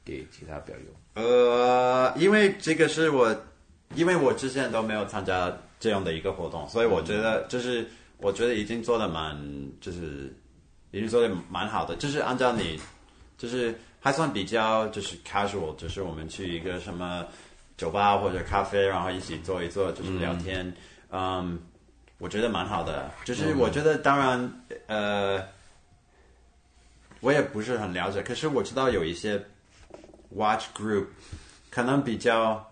[0.04, 1.22] 给给其他表友？
[1.22, 3.34] 呃，因为这个是我，
[3.94, 7.88] 因为我之前都没有参加这样的一个活动，所以我觉得就是
[8.18, 9.34] 我觉得已经做的蛮
[9.80, 10.30] 就是
[10.90, 12.78] 已经做的蛮好的，就是按照你
[13.38, 13.74] 就是。
[14.02, 17.24] 还算比较就是 casual，就是我们去一个什么
[17.76, 20.74] 酒吧或者咖啡，然后一起坐一坐，就是聊天。
[21.10, 21.58] 嗯
[22.18, 23.10] 我觉得蛮好的。
[23.24, 25.40] 就是我觉得，当然，呃，
[27.20, 29.44] 我也不是很了解，可是我知道有一些
[30.30, 31.06] watch group
[31.70, 32.71] 可能比较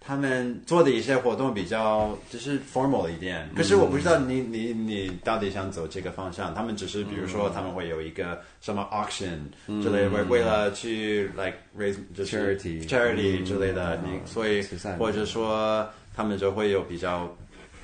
[0.00, 6.54] 他们做的一些活动比较就是 formal 一点，可是我不知道你你你到底想走这个方向。
[6.54, 9.36] 他们只是比如说他们会有一个什么 auction
[9.82, 14.62] 之类的，为为了去 like raise 就是 charity charity 之类的，你所以
[14.98, 15.86] 或者说
[16.16, 17.30] 他们就会有比较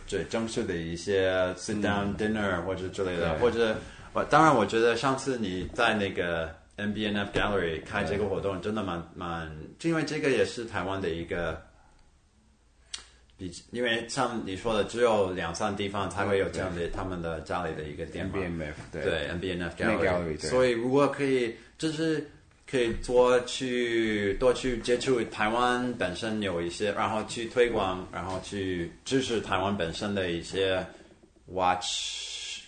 [0.07, 3.77] 最正式的一些 sit down dinner 或者之类的，或者
[4.15, 6.49] 我当然我觉得上次你在那个
[6.79, 9.51] MBNF Gallery 开这个活动真的蛮蛮，
[9.83, 11.61] 因为这个也是台湾的一个。
[13.37, 19.03] 比因为像你说的，只有两三地方才会有这样的他们的家里的一个店，MBNF 对。
[19.03, 22.25] 对 MBNF Gallery，所以如果可以，就是
[22.71, 30.87] 可以多去多去接触台湾本身有一些，然后去推广，然后去支持台湾本身的一些
[31.47, 32.61] watch，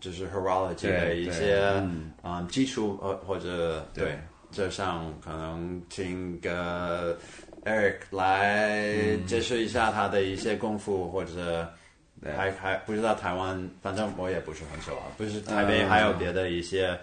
[0.00, 4.18] 就是 horology 的一些嗯，嗯基础呃或者对，对
[4.50, 7.16] 就像可能听个。
[7.64, 11.72] Eric 来解释一下他的一些功夫，嗯、或者
[12.36, 15.12] 还还不知道台湾，反正我也不是很熟啊。
[15.16, 16.98] 不是台北还有别的一些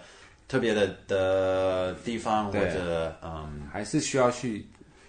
[0.48, 4.66] 特别的的地方，或者嗯，还是需要去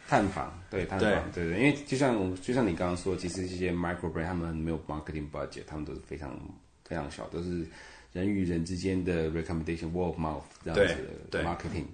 [0.08, 1.46] 探访，对探访，对。
[1.46, 6.40] 对，对，因为就像就像你刚刚说，其实这些 micro brand 他们没有 marketing budget，他们都是非常
[6.86, 7.66] 非常小，都是
[8.12, 11.86] 人与人之间的 recommendation，word of mouth 这样子的 marketing。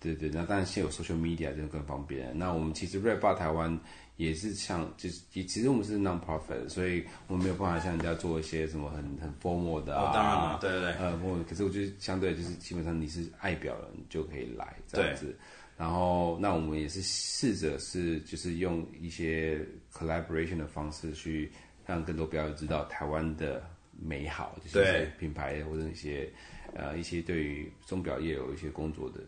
[0.00, 2.36] 对对，那当然现在有 social media 就更方便。
[2.36, 3.78] 那我们其实 Red Bar 台湾
[4.16, 10.04] 也是像，就是其实我们是 non-profit，所以我们没有办法像人家做一些什么很很 formal 的啊。
[10.04, 10.92] 哦、当然了，对对对。
[10.94, 15.26] 呃，我可是我觉得相对就是基本上你是爱表人就可以来这样子。
[15.26, 15.36] 对
[15.76, 21.50] 然后那我们也是试着是就是用一些 collaboration 的方式去
[21.86, 23.62] 让更多表友知道台湾的
[23.98, 26.30] 美好，就是品牌或者一些
[26.74, 29.20] 呃一些对于钟表业有一些工作的。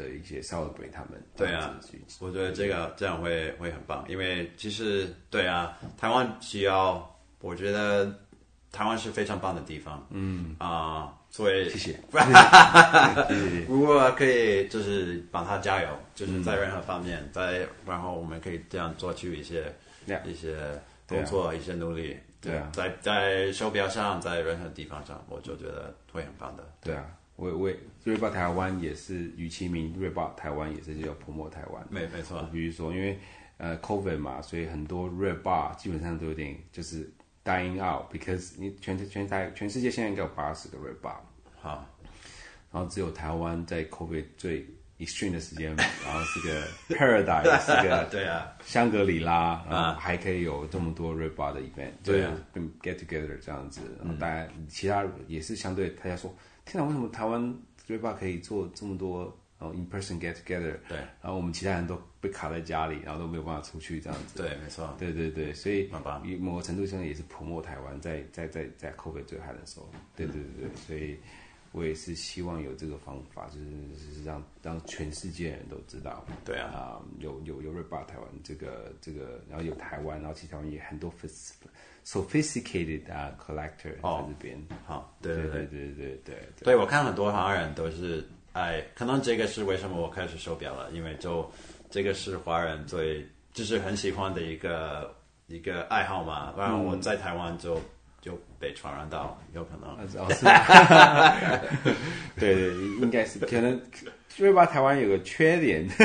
[0.00, 1.78] 的一些 celebrate 他们对啊，
[2.20, 8.10] 我觉得这个这样会会很棒，因为其实对啊，台湾需要，我觉得
[8.72, 12.00] 台湾是非常棒的地方，嗯啊、呃，所以谢谢，
[13.68, 19.72] 如果可以就是帮他加油，就是在任何方面，在然后我们可以这样做出一些
[20.24, 20.56] 一些
[21.06, 27.04] 工作，一些努力，对啊，在在手表上，在任何地方上，我就觉得会很棒的，对啊。
[27.40, 27.72] 我我
[28.04, 32.46] 瑞巴台湾也是与其名瑞巴台湾也是叫 promote 台湾，没没错。
[32.52, 33.18] 比如说，因为
[33.56, 37.10] 呃 COVID 嘛，所以很多瑞巴基本上都有点就是
[37.42, 41.18] dying out，because 你全全台全世界现在应该有八十个瑞巴，
[41.58, 41.86] 好，
[42.70, 44.66] 然后只有台湾在 COVID 最
[44.98, 45.74] extreme 的时间，
[46.04, 48.54] 然后是个 paradise，是个 对啊。
[48.62, 52.36] 香格里拉，然后还可以有这么多瑞巴的 event，对啊
[52.82, 56.34] ，get together 这样子，然后大家其他也是相对大家说。
[56.70, 57.42] 天哪，为什么台湾
[57.88, 60.76] Red Bar 可以做这么多，然后 in person get together？
[60.88, 64.40] 对，然后我们其他人都被卡在家里，然后都没有办法出去这样子。
[64.40, 64.94] 对，没错。
[64.96, 65.90] 对对对，所以
[66.38, 69.90] 某个程度上也是 promote 台湾，在在在在 COVID 最嗨的时候。
[70.14, 71.18] 对对对对，所以
[71.72, 73.66] 我也是希望有这个方法，就是
[74.06, 76.24] 就是让让全世界人都知道。
[76.44, 81.54] 对啊，啊有有有 Red Bar 台湾这个这个，然后有台湾，然后其实台湾也很多粉丝。
[82.04, 86.64] Sophisticated 啊，collector 在这边，好，对对对对对对对。
[86.64, 91.48] 对，我看很多华人都是，哎，可能这个是为什么我开始手表了，因为就
[91.90, 95.14] 这个是华人最就是很喜欢的一个
[95.46, 96.50] 一个爱好嘛。
[96.52, 97.80] 不然后我在台湾就
[98.20, 99.96] 就被传染到，有可能。
[102.38, 103.80] 对对，应该是可能。
[104.38, 105.86] 因为吧，台湾有个缺点，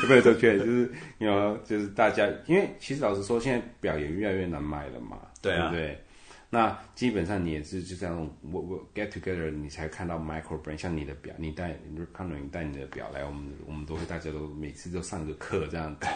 [0.00, 6.02] 不是说缺点，就是你要就是大家，因为其实老实说，现在表也越来越难卖了嘛，对啊，对不对？
[6.48, 11.76] 那基本上你也是就这样，我我 get together，你才看到 micro brand，像你的表，你带，
[12.12, 16.06] 康总你带你的表来，我们我们都会大家都每次都上个课这样 子，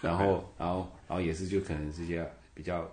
[0.00, 2.90] 然后然后然后也是就可能这些比较。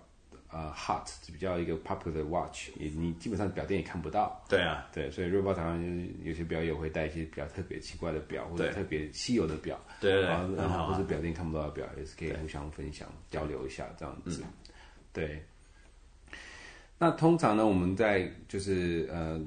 [0.51, 4.43] 呃、uh,，hot 比较一个 popular watch，你你基本上表店也看不到。
[4.49, 9.79] 对啊，对，所以瑞宝台湾就是有些表友会带一些比较特别奇怪的表，或者特别稀有的表。
[10.01, 10.27] 对对对。
[10.27, 14.41] 然后然后或者表店看不到的表，也是可以互相分享、交流一下这样子。
[14.43, 14.49] 嗯、
[15.13, 15.45] 对。
[16.99, 19.41] 那通常呢，我们在就是呃。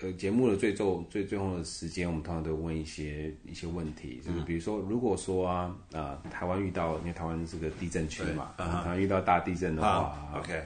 [0.00, 10.62] 呃，节目的最后最最后的时间，我们通常都问一些一些问题，就是比如说，如果说啊，呃，台湾遇到，因为台湾是个地震区嘛，台湾遇到大地震的话，OK，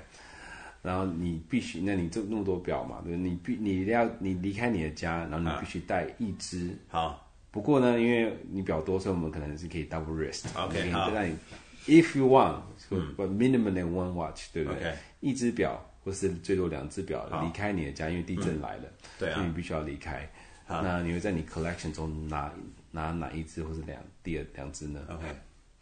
[0.82, 6.76] 然后你必须，那你这那么多表嘛，对，你必你一定要你离开你的家，然后你必须带一只。
[6.88, 11.34] 好，不过呢，因为你表多，所以我们可能是可以 double wrist，OK，好，那你
[11.86, 14.94] if you want，but minimum than one watch，对不对？
[15.20, 15.82] 一只表。
[16.04, 18.82] 或是最多两只表离开你的家，因为地震来了，
[19.18, 20.28] 所以你必须要离开。
[20.66, 22.50] 那你会在你 collection 中拿
[22.90, 25.24] 拿哪一只，或是两第二两只呢？OK，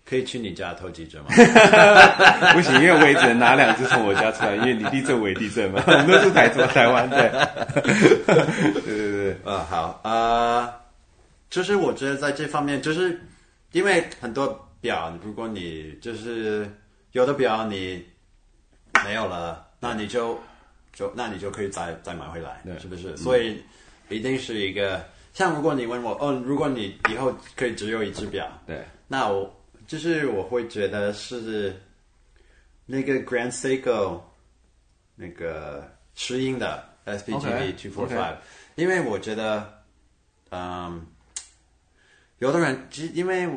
[0.04, 1.26] 可以去你家偷几只吗？
[2.54, 5.80] 不行，因为我也只能拿两只从我家出来，因为你地震为地震嘛。
[5.86, 7.30] 我们都是台中台湾，对，
[7.84, 9.36] 对 对对。
[9.44, 10.74] 呃，好，呃，
[11.48, 13.20] 就是我觉得在这方面，就是
[13.70, 16.68] 因为很多表，如果你就是
[17.12, 18.04] 有的表你
[19.04, 20.38] 没有了，那你就
[20.92, 23.16] 就那你就可以再再买回来，是不是？
[23.16, 23.60] 所以
[24.08, 25.04] 一定是一个，
[25.34, 29.56] 像如果你问我，哦，如果你以后可以只有一只表，对，那我。
[29.86, 31.74] 就是我会觉得是
[32.86, 34.20] 那个 Grand Seiko
[35.16, 38.36] 那个石英的 SPGB two four five，
[38.76, 39.82] 因为我觉得，
[40.50, 41.04] 嗯，
[42.38, 43.48] 有的人其实因为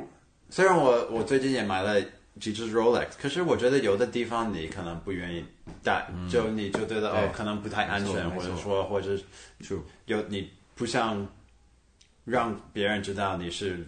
[0.50, 2.02] 虽然我我最近也买了
[2.42, 5.46] 几只 Rolex，可是我觉得有的地方你可能不愿意
[5.84, 9.18] 戴，嗯、就你就觉得哦可能不太安全，或者说或者
[9.60, 11.28] 就有你不想
[12.26, 13.86] 让别人知道你是。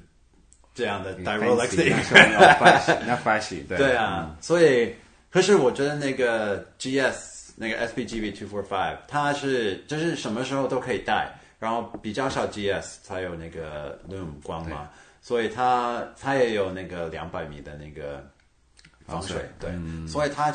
[0.78, 2.34] 这样的戴 Rolex 的一个人。
[2.34, 3.78] 要发喜，要发喜，对。
[3.78, 4.94] 对啊，嗯、所以
[5.32, 14.90] 可是我觉得那个 GS 那个 SPGB two four five 它是就是什么时候都可以带，然后比较少 GS 才有那个 Lume 光嘛，
[15.22, 18.22] 所以它它也有那个两百米的那个
[19.08, 20.54] 防水，对，嗯、所以它。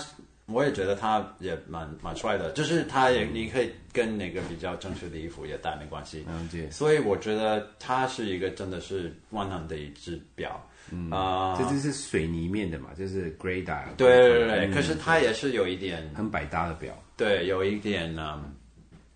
[0.50, 6.26] 我也觉得他也蛮蛮帅的，就是他也你可以跟那个比较正式的衣服也搭没关系。
[6.70, 10.60] 所以我觉得它是一个真的是万能的一只表。
[10.92, 13.94] 嗯啊，这就是水泥面的嘛，就是 gray dial。
[13.96, 16.92] 对对对，可是它也是有一点很百搭的表。
[17.16, 18.52] 对，有一点嗯，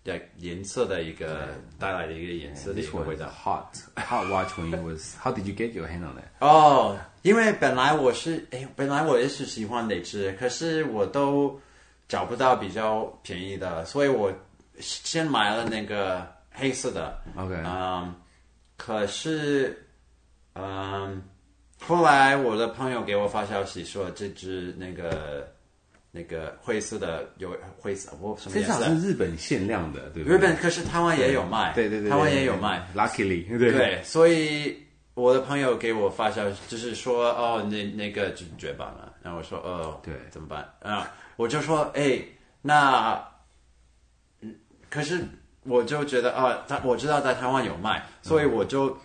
[0.01, 3.27] 对颜色的一个带来的一个颜色的一个味道。
[3.27, 5.17] Hot hot watch when it was.
[5.21, 6.27] How did you get your hand on it?
[6.39, 6.97] 哦。
[7.25, 11.59] 因为本来我是哎，本来我也是喜欢那只，可是我都
[12.07, 14.31] 找不到比较便宜的，所以我
[14.77, 17.17] 先买了那个黑色的。
[17.35, 18.13] OK，嗯，
[18.77, 19.75] 可是
[20.53, 21.19] 嗯，
[21.79, 25.51] 后来我的朋友给我发消息说，这只那个
[26.11, 28.77] 那个灰色的有灰色，我什么颜色？
[28.77, 30.37] 这是日本限量的，对不对？
[30.37, 34.84] 日本可是台湾也有卖，对对对，台湾也有卖，Luckily，对对，所以。
[35.15, 39.13] 我的朋友给我发消息，就是说，哦，那那个就绝版了。
[39.23, 40.69] 然后我说，哦，对，怎么办？
[40.81, 42.21] 啊，我就说，哎，
[42.61, 43.25] 那，
[44.89, 45.23] 可是
[45.63, 48.95] 我就觉得，啊，他我知道在台湾有卖，所以我就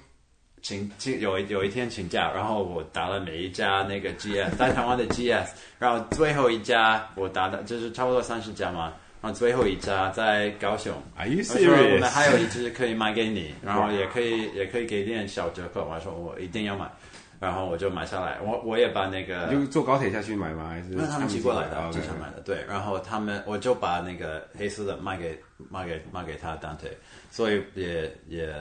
[0.62, 5.48] 请请有一有一天请假，然后我打了每一家那个 GS 在台湾的 GS，
[5.78, 8.92] 然后最后一家我打的就是差不多三十家嘛。
[9.22, 11.94] 然后最后一家在高雄，Are you serious?
[11.94, 15.84] 我们还有一只可以卖给你，然后 也可以也可以给点小折扣。
[15.84, 16.90] 我说我一定要买，
[17.38, 18.40] 然后我就买下来。
[18.40, 20.70] 我我也把那个就坐高铁下去买吗？
[20.70, 22.40] 还是那他们寄过来的，机场买的。
[22.40, 26.90] 对，然后他们我就把那个黑色的卖给卖给卖给他 Dante，
[27.30, 28.54] 所以也也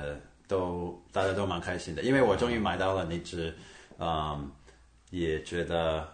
[0.46, 3.56] 都大家都蛮开心的，因为我终于买到了那只，
[3.98, 4.52] 嗯，
[5.10, 6.06] 也觉得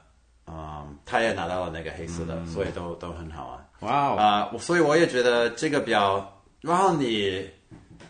[0.46, 3.65] 嗯，他也拿到了那个黑色的，嗯、所以都都很好啊。
[3.86, 4.16] 哇哦！
[4.18, 7.50] 啊，所以我也觉得这个表，然后你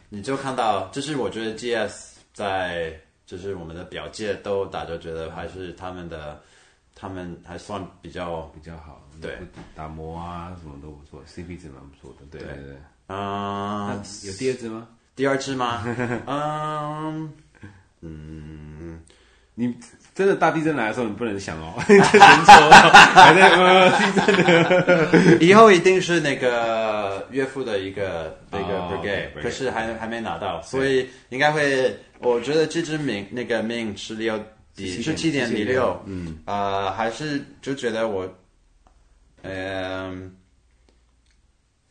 [0.10, 6.42] 你就看到，就是我觉得 GS 在就是我们的表界都大家觉得还是他们的，
[6.96, 9.38] 他们还算比较比较好，对，
[9.76, 12.78] 打磨啊什么都不错，CP 值蛮不错的，对对对。
[13.08, 14.88] 嗯，有第二只吗？
[15.16, 15.84] 第二只吗？
[16.28, 17.34] 嗯
[18.02, 19.04] 嗯，
[19.54, 19.76] 你。
[20.16, 22.72] 真的大地震来的时候，你不能想哦， 人说
[23.14, 31.94] 还在呃地震的，以后一定是那个岳父的一个那个 brigade，可是还还没拿到，所以应该会。
[32.20, 34.40] 我觉得这支名那个命十六
[34.74, 38.26] 底是七点零六，嗯啊，还是就觉得我，
[39.44, 40.34] 嗯，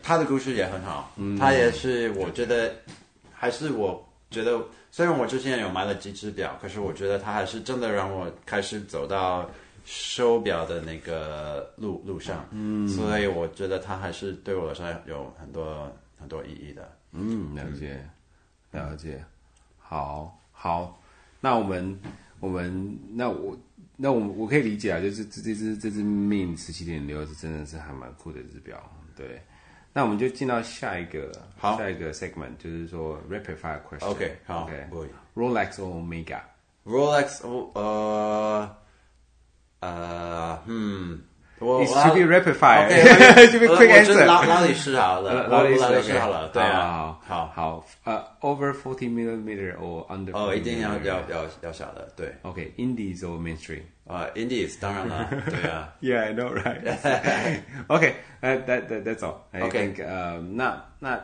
[0.03, 2.75] 他的故事也很好，他也是我觉得
[3.35, 4.59] 还是我觉得。
[4.95, 9.51] 虽然我之前有买了几只表，可是我觉得它还是真的让我开始走到
[9.85, 12.47] 手表的那个路路上。
[12.53, 16.97] 嗯，所以我觉得它还是对我来说有很多很多意义的。
[17.11, 18.09] 嗯，了解，
[18.71, 19.21] 了解。
[19.79, 20.97] 好，好，
[21.41, 21.99] 那我们
[22.39, 23.59] 我们那我
[23.97, 28.81] 那我我可以理解啊，就是这这只这只 Ming 十七点六是真的是还蛮酷的一只表，
[29.17, 29.43] 对。
[29.97, 34.05] 那我们就进到下一个，好，下一个 segment 就是说 rapid fire question。
[34.07, 36.03] OK，好，OK，Rolex or
[36.85, 38.77] Omega？Rolex，呃，
[39.79, 41.23] 呃，嗯
[41.61, 42.87] ，It should be rapid fire。
[42.87, 44.25] OK，should be quick answer。
[44.25, 50.33] 劳劳力士好了，劳力士好了，对啊，好，好，呃，over forty millimeter or under？
[50.33, 52.35] 哦，一定要要要要小的，对。
[52.43, 53.83] OK，Indies or mainstream？
[54.07, 55.95] 啊，Indies 当然了，对啊。
[56.03, 57.61] Yeah，I know, right?
[57.87, 59.37] OK，呃，that that that's all.
[59.59, 61.19] OK，呃，那那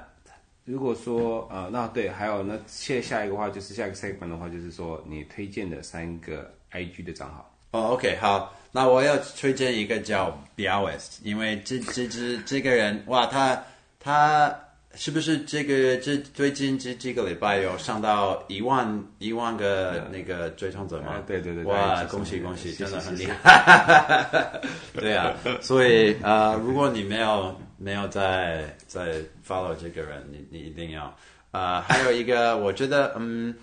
[0.64, 7.47] 如果说呃，那对，还有那下下一个话就是下一个 segment 的话，就是说你推荐的三个 IG 的账号。
[7.72, 13.60] 哦、oh,，OK，好，那我要推荐一个叫 Biawest，因为这这只这个人，哇，他
[13.98, 14.54] 他
[14.94, 21.22] 是不是这个这最近这几个礼拜有上到一万一万个那个追踪者吗？
[21.26, 24.60] 对对对，哇，恭喜恭喜，真的很厉害。
[24.94, 29.14] 对啊，所以呃， 如果你没有没有在在
[29.46, 31.12] follow 这个人，你你一定要。
[31.50, 33.54] 呃，还有一个，我觉得，嗯。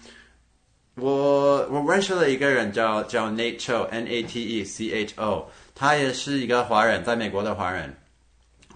[0.99, 7.95] 我我认识了一个人叫叫 Nate Cho，N A T E C H O，他也是一个华人，在美国的华人，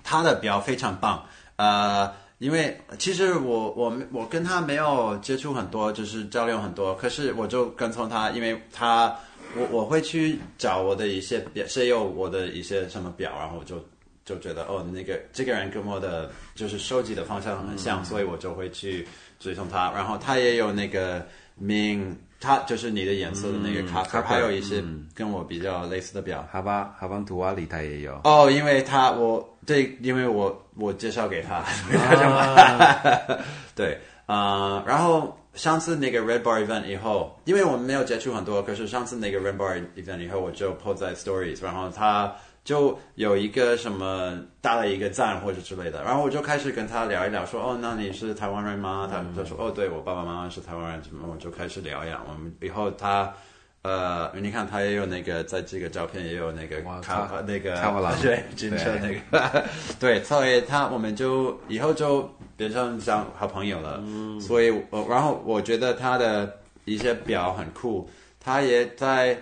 [0.04, 1.26] 他的表非常棒。
[1.56, 9.16] 呃，因为其实我我我跟他没有接触很多，就是交流很多，可是我就跟从他，因为他
[9.56, 13.84] 我我会去找我的一些表，是有我的一些什么表，然后我就
[14.24, 19.08] 就觉得哦，那个这个人跟我的就是收集的方向很像，嗯，所以我就会去
[19.40, 21.26] 追踪他，然后他也有那个。
[21.56, 24.84] 明，它就是你的颜色的那个卡卡，还有一些
[25.14, 28.20] 跟我比较类似的表，哈巴哈邦图瓦里它也有。
[28.24, 33.40] 哦，因为他我对，因为我我介绍给他，所以他就买。
[33.76, 42.34] 对，啊、呃，然后上次那个 Red Bar Event 以后，因为我们没有接触很多，可是上次那个 Red Bar Event 以后，我就 po 在 Stories，然后他。
[42.64, 49.10] 就有一个什么打了一个赞或者之类的，然后我就开始跟他聊一聊，说哦，那你是台湾人吗？
[49.12, 52.22] 他就说哦，对，我爸爸妈妈是台湾人，什么我就开始聊呀。
[52.30, 53.34] 我们以后他
[53.82, 57.76] 呃，你看他也有那个在这个照片也有那个卡那个
[58.22, 59.66] 对金车那个
[60.00, 64.00] 对，所以他我们就以后就变成像好朋友了。
[64.06, 68.08] 嗯，所以我然后我觉得他的一些表很酷，
[68.40, 69.36] 他也在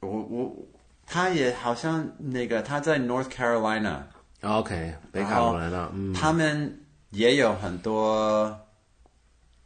[0.00, 0.52] 我我。
[1.06, 6.80] 他也好像那个他在 North Carolina，OK，北卡罗来纳，嗯，他们
[7.10, 8.58] 也有很多，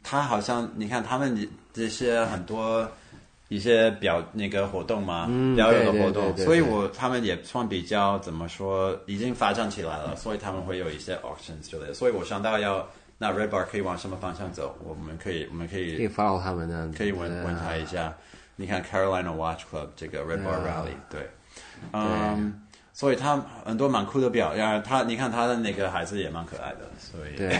[0.03, 2.89] 他好像你看他们这些很多
[3.49, 12.85] 一些表那个活动嘛，嗯，表演的活动，对对对对对，所以我他们也算比较怎么说，已经发展起来了，所以他们会有一些 auctions 之类的，所以我想到要
[13.17, 18.13] 那 Red Bar 可以往什么方向走，我们可以我们可以可以 follow 他们的，可以问问他一下，
[18.57, 21.29] 你看 Carolina Watch Club 这个 Red Bar Rally，对。
[21.93, 27.57] 嗯，所以他很多蛮酷的表，然后他你看他的那个孩子也蛮可爱的，所以对，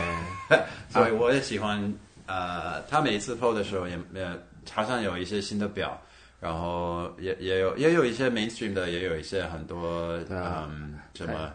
[0.90, 1.94] 所以我也喜欢。
[2.26, 4.30] 呃，他每一次 PO 的时候也也
[4.70, 5.98] 好像有一些新的表，
[6.42, 11.50] 然后也也有也有一些 mainstream 的，也有一些很多嗯什么，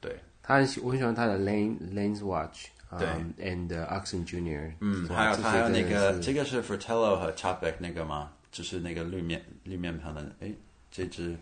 [0.00, 2.66] 对，他很喜我很喜欢他的 Lane Lane's Watch，
[3.00, 3.08] 对
[3.44, 8.30] ，and Oxen Junior，嗯，还有还有那个这个是 Fratello 和 Chapek 那个吗？
[8.52, 10.52] 就是那个绿面绿面盘的，哎，
[10.90, 11.34] 这只。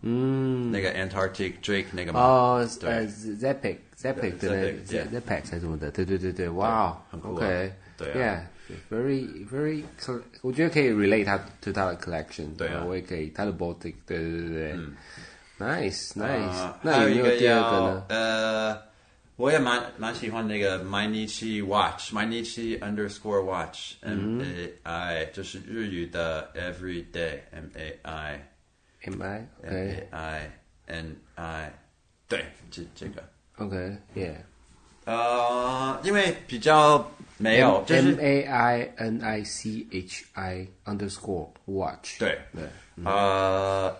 [0.00, 2.20] 嗯，那个 Antarctic Drake 那个吗？
[2.20, 5.90] 哦，对，Zepic Zepic 的 Zepic 还是什么的？
[5.90, 7.34] 对对对对，哇，很酷。
[7.34, 9.82] OK，对，Yeah，very very，
[10.40, 12.56] 我觉得可以 relate 它 to 它的 collection。
[12.56, 14.76] 对啊，我也可以，它的 Baltic，对对对对
[15.58, 16.72] ，Nice Nice。
[16.82, 18.04] 那有没有第二个呢？
[18.08, 18.82] 呃，
[19.35, 30.51] 我也蛮蛮喜欢那个 Mainichi Watch，Mainichi Underscore Watch，M A I，就是日语的 Every Day，M A I。M I A I
[30.85, 31.73] N I，
[32.27, 33.23] 对，这这个，
[33.57, 34.35] OK，Yeah，
[35.05, 42.63] 呃，因为比较没有，就是 M A I N I C H I underscore watch，对对，
[43.05, 43.95] 呃。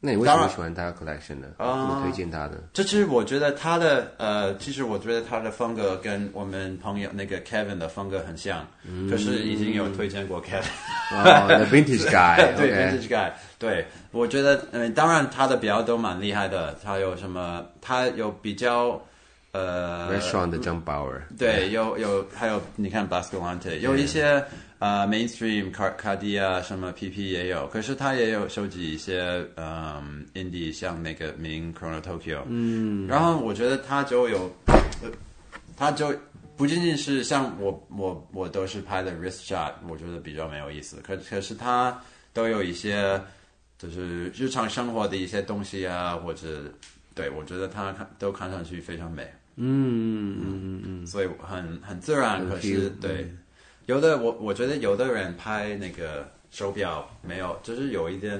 [0.00, 1.48] 那你为什么喜欢他的 collection 呢？
[1.58, 2.62] 怎么推荐他的？
[2.72, 10.62] 这其实我觉得他的呃，其实我觉得他的风格跟我们朋友那个 Kevin 的风格很像，嗯、就是已经有推荐过 Kevin，
[11.10, 17.66] 哦，The Vintage Guy，对 Vintage Guy，对，我觉得嗯、呃，当然他的表都蛮厉害的，他有什么？
[17.80, 19.02] 他有比较
[19.50, 24.44] 呃，Restaurant 的 John Bauer，对，有有还有你看 Basculante 有一些。
[24.78, 34.48] 啊、uh,，mainstream 卡卡地亚什么 PP 也有，可是他也有收集一些嗯、um,，indie 像那个名 Chrono Tokyo，嗯，然后我觉得他就有，
[35.76, 36.14] 他就
[36.56, 42.00] 不仅仅是像我我我都是拍的 wrist shot，我觉得比较没有意思，可可是他
[42.32, 43.20] 都有一些
[43.78, 46.72] 就是日常生活的一些东西啊，或者
[47.16, 49.24] 对我觉得他看都看上去非常美，
[49.56, 53.22] 嗯嗯嗯嗯，所以很很自然，可是对。
[53.22, 53.38] 嗯
[53.88, 58.38] 有的我我觉得有的人拍那个手表没有，就是有一点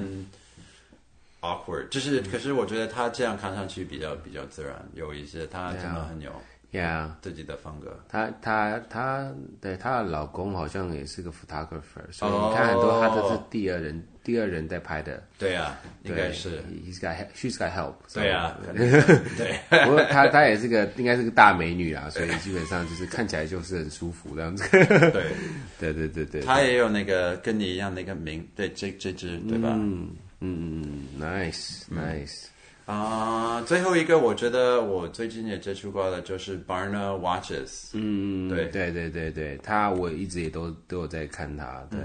[1.41, 6.31] awkward，就是、嗯、可是我觉得他这样看上去比较比较自然，有一些他真的很有
[6.73, 7.99] yeah 自己的风格。
[8.11, 14.07] 他他他对他的老公好像也是个 photographer，所以你看很多他都是第二人。
[14.29, 14.35] Oh.
[14.35, 25.33] 第二人在拍的，对啊，应该是，He's got she's got help，对啊， 对，不过她她也是个应该是个大美女啊，所以基本上就是看起来就是很舒服这样子，对，
[25.81, 29.71] 对对对对，她也有那个跟你一样那个名，对这这只对吧？
[29.73, 30.11] 嗯，
[30.41, 32.45] 嗯嗯，nice nice。
[32.85, 37.91] 啊，最后一个我觉得我最近也接触过的就是 Barna Watches。
[37.93, 41.87] 嗯，对对对对对，他我一直也都都有在看他。
[41.91, 41.99] 对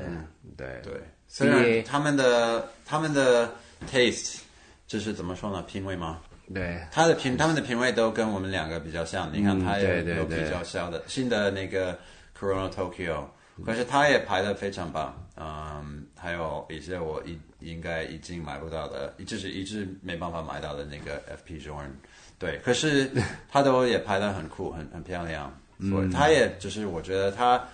[0.57, 0.93] 对对，
[1.33, 3.49] 虽然他们的他们的
[3.91, 4.37] taste
[4.85, 6.19] 就是怎么说呢，品味吗？
[6.53, 9.31] 对，他的品他们的品味都跟我们两个比较像。
[9.33, 11.97] 你看，他也有比较小的新的那个
[12.39, 13.23] Corona Tokyo，
[13.65, 15.11] 可是他也拍的非常棒。
[15.35, 21.89] 嗯，还有一些我一应该已经买不到的，就是一直没办法买到的那个 FP Journe，
[22.37, 23.09] 对，可是
[23.49, 25.51] 他都也拍的很酷，很很漂亮，
[25.89, 27.67] 所以他也就是我觉得他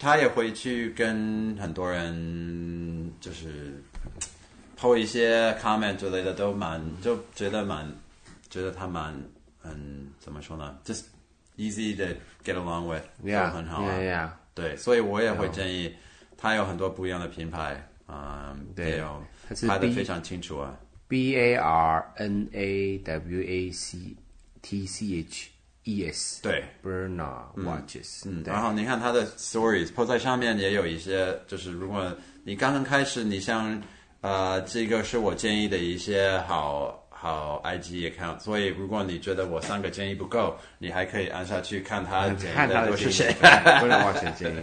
[0.00, 3.80] 他也会去跟很多人就是
[4.76, 7.86] po 一些 comment 之类的，都蛮就觉得蛮
[8.48, 9.14] 觉得他蛮
[9.62, 11.04] 嗯怎么说呢，just
[11.58, 12.02] easy to
[12.42, 14.30] get along with，yeah，很好啊，yeah, yeah.
[14.54, 15.94] 对，所以我也会建议。
[16.42, 19.22] 他有很多不一样的品牌，嗯，对哦，
[19.68, 20.74] 拍的非常清楚啊。
[21.06, 24.16] B A R N A W A C
[24.62, 25.50] T C H
[25.96, 28.22] E S，对，Burna Watches。
[28.26, 32.12] 嗯，然后你看他的 Stories，po 在上面也有一些，就是如果
[32.44, 33.80] 你刚刚开始，你像
[34.20, 44.58] 呃，这个是我建议的一些好好 IG account，所以如果你觉得我三个建议不够，你还可以按下去看他 建议的都是谁，Barna Watches 建议。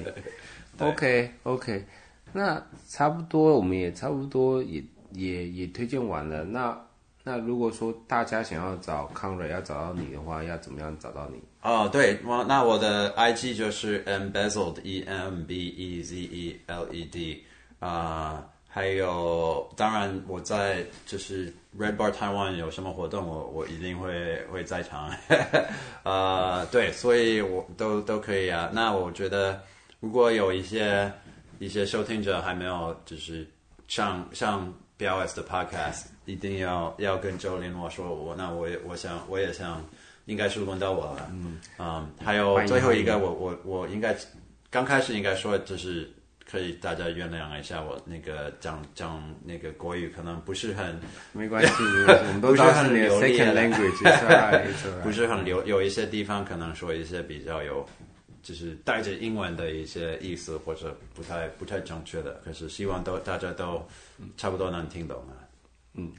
[0.80, 1.86] OK OK，
[2.34, 4.84] 那差不多，我们也差不多也
[5.14, 6.44] 也也推荐完了。
[6.44, 6.80] 那
[7.28, 11.42] 那如果说大家想要找康瑞要找到你的话，要怎么样找到你？
[11.62, 17.44] 哦，对，我那我的 IG 就是 Embezzled E M B E Z E L E D
[17.80, 25.12] 啊、还有当然我在就是 Red Bar Taiwan 有什么活动，我我一定会会在场。
[26.04, 28.70] 呃， 对，所以我都都可以啊。
[28.74, 29.62] 那我觉得。
[30.00, 31.12] 如果有一些
[31.58, 33.48] 一些收听者还没有就是
[33.88, 39.84] 上上 BLS 的 Podcast，一定要要跟周林我说我，那我也我想我也想
[40.26, 41.28] 应该是轮到我了。
[41.32, 44.16] 嗯嗯，还有最后一个，我我我应该
[44.70, 46.08] 刚开始应该说就是
[46.46, 51.00] 可以大家原谅一下我那个讲讲那个国语可能不是很
[51.32, 51.74] 没关系，
[52.28, 57.84] 我们都是很流利的 language， 不是很流有一些地方可能说一些比较有。
[58.44, 63.86] 就是带着英文的一些意思，或者不太不太正确的，可是希望都大家都
[64.38, 65.36] 差不多能听懂啊。
[65.98, 66.14] 嗯，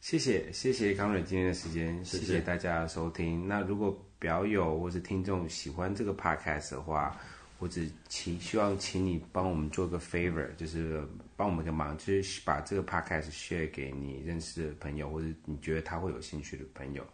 [0.00, 3.46] 谢谢谢谢 Conrad 今天的时间，谢谢大家的收听。
[3.46, 7.16] 那如果表友或是听众喜欢这个 podcast 的话，
[7.60, 11.00] 我只请希望请你帮我们做个 favor，就是
[11.36, 17.06] 帮我们个忙，就是把这个 podcast share 给你认识的朋友，或者你觉得他会有兴趣的朋友，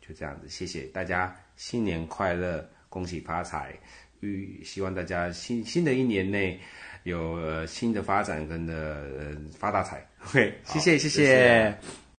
[0.00, 0.48] 就这样子。
[0.48, 3.74] 谢谢大家，新年快乐，恭喜发财。
[4.20, 6.60] 预希望大家新新的一年内
[7.02, 10.06] 有新的发展跟的呃发大财。
[10.26, 11.08] OK，谢谢谢谢。
[11.08, 12.01] 谢谢。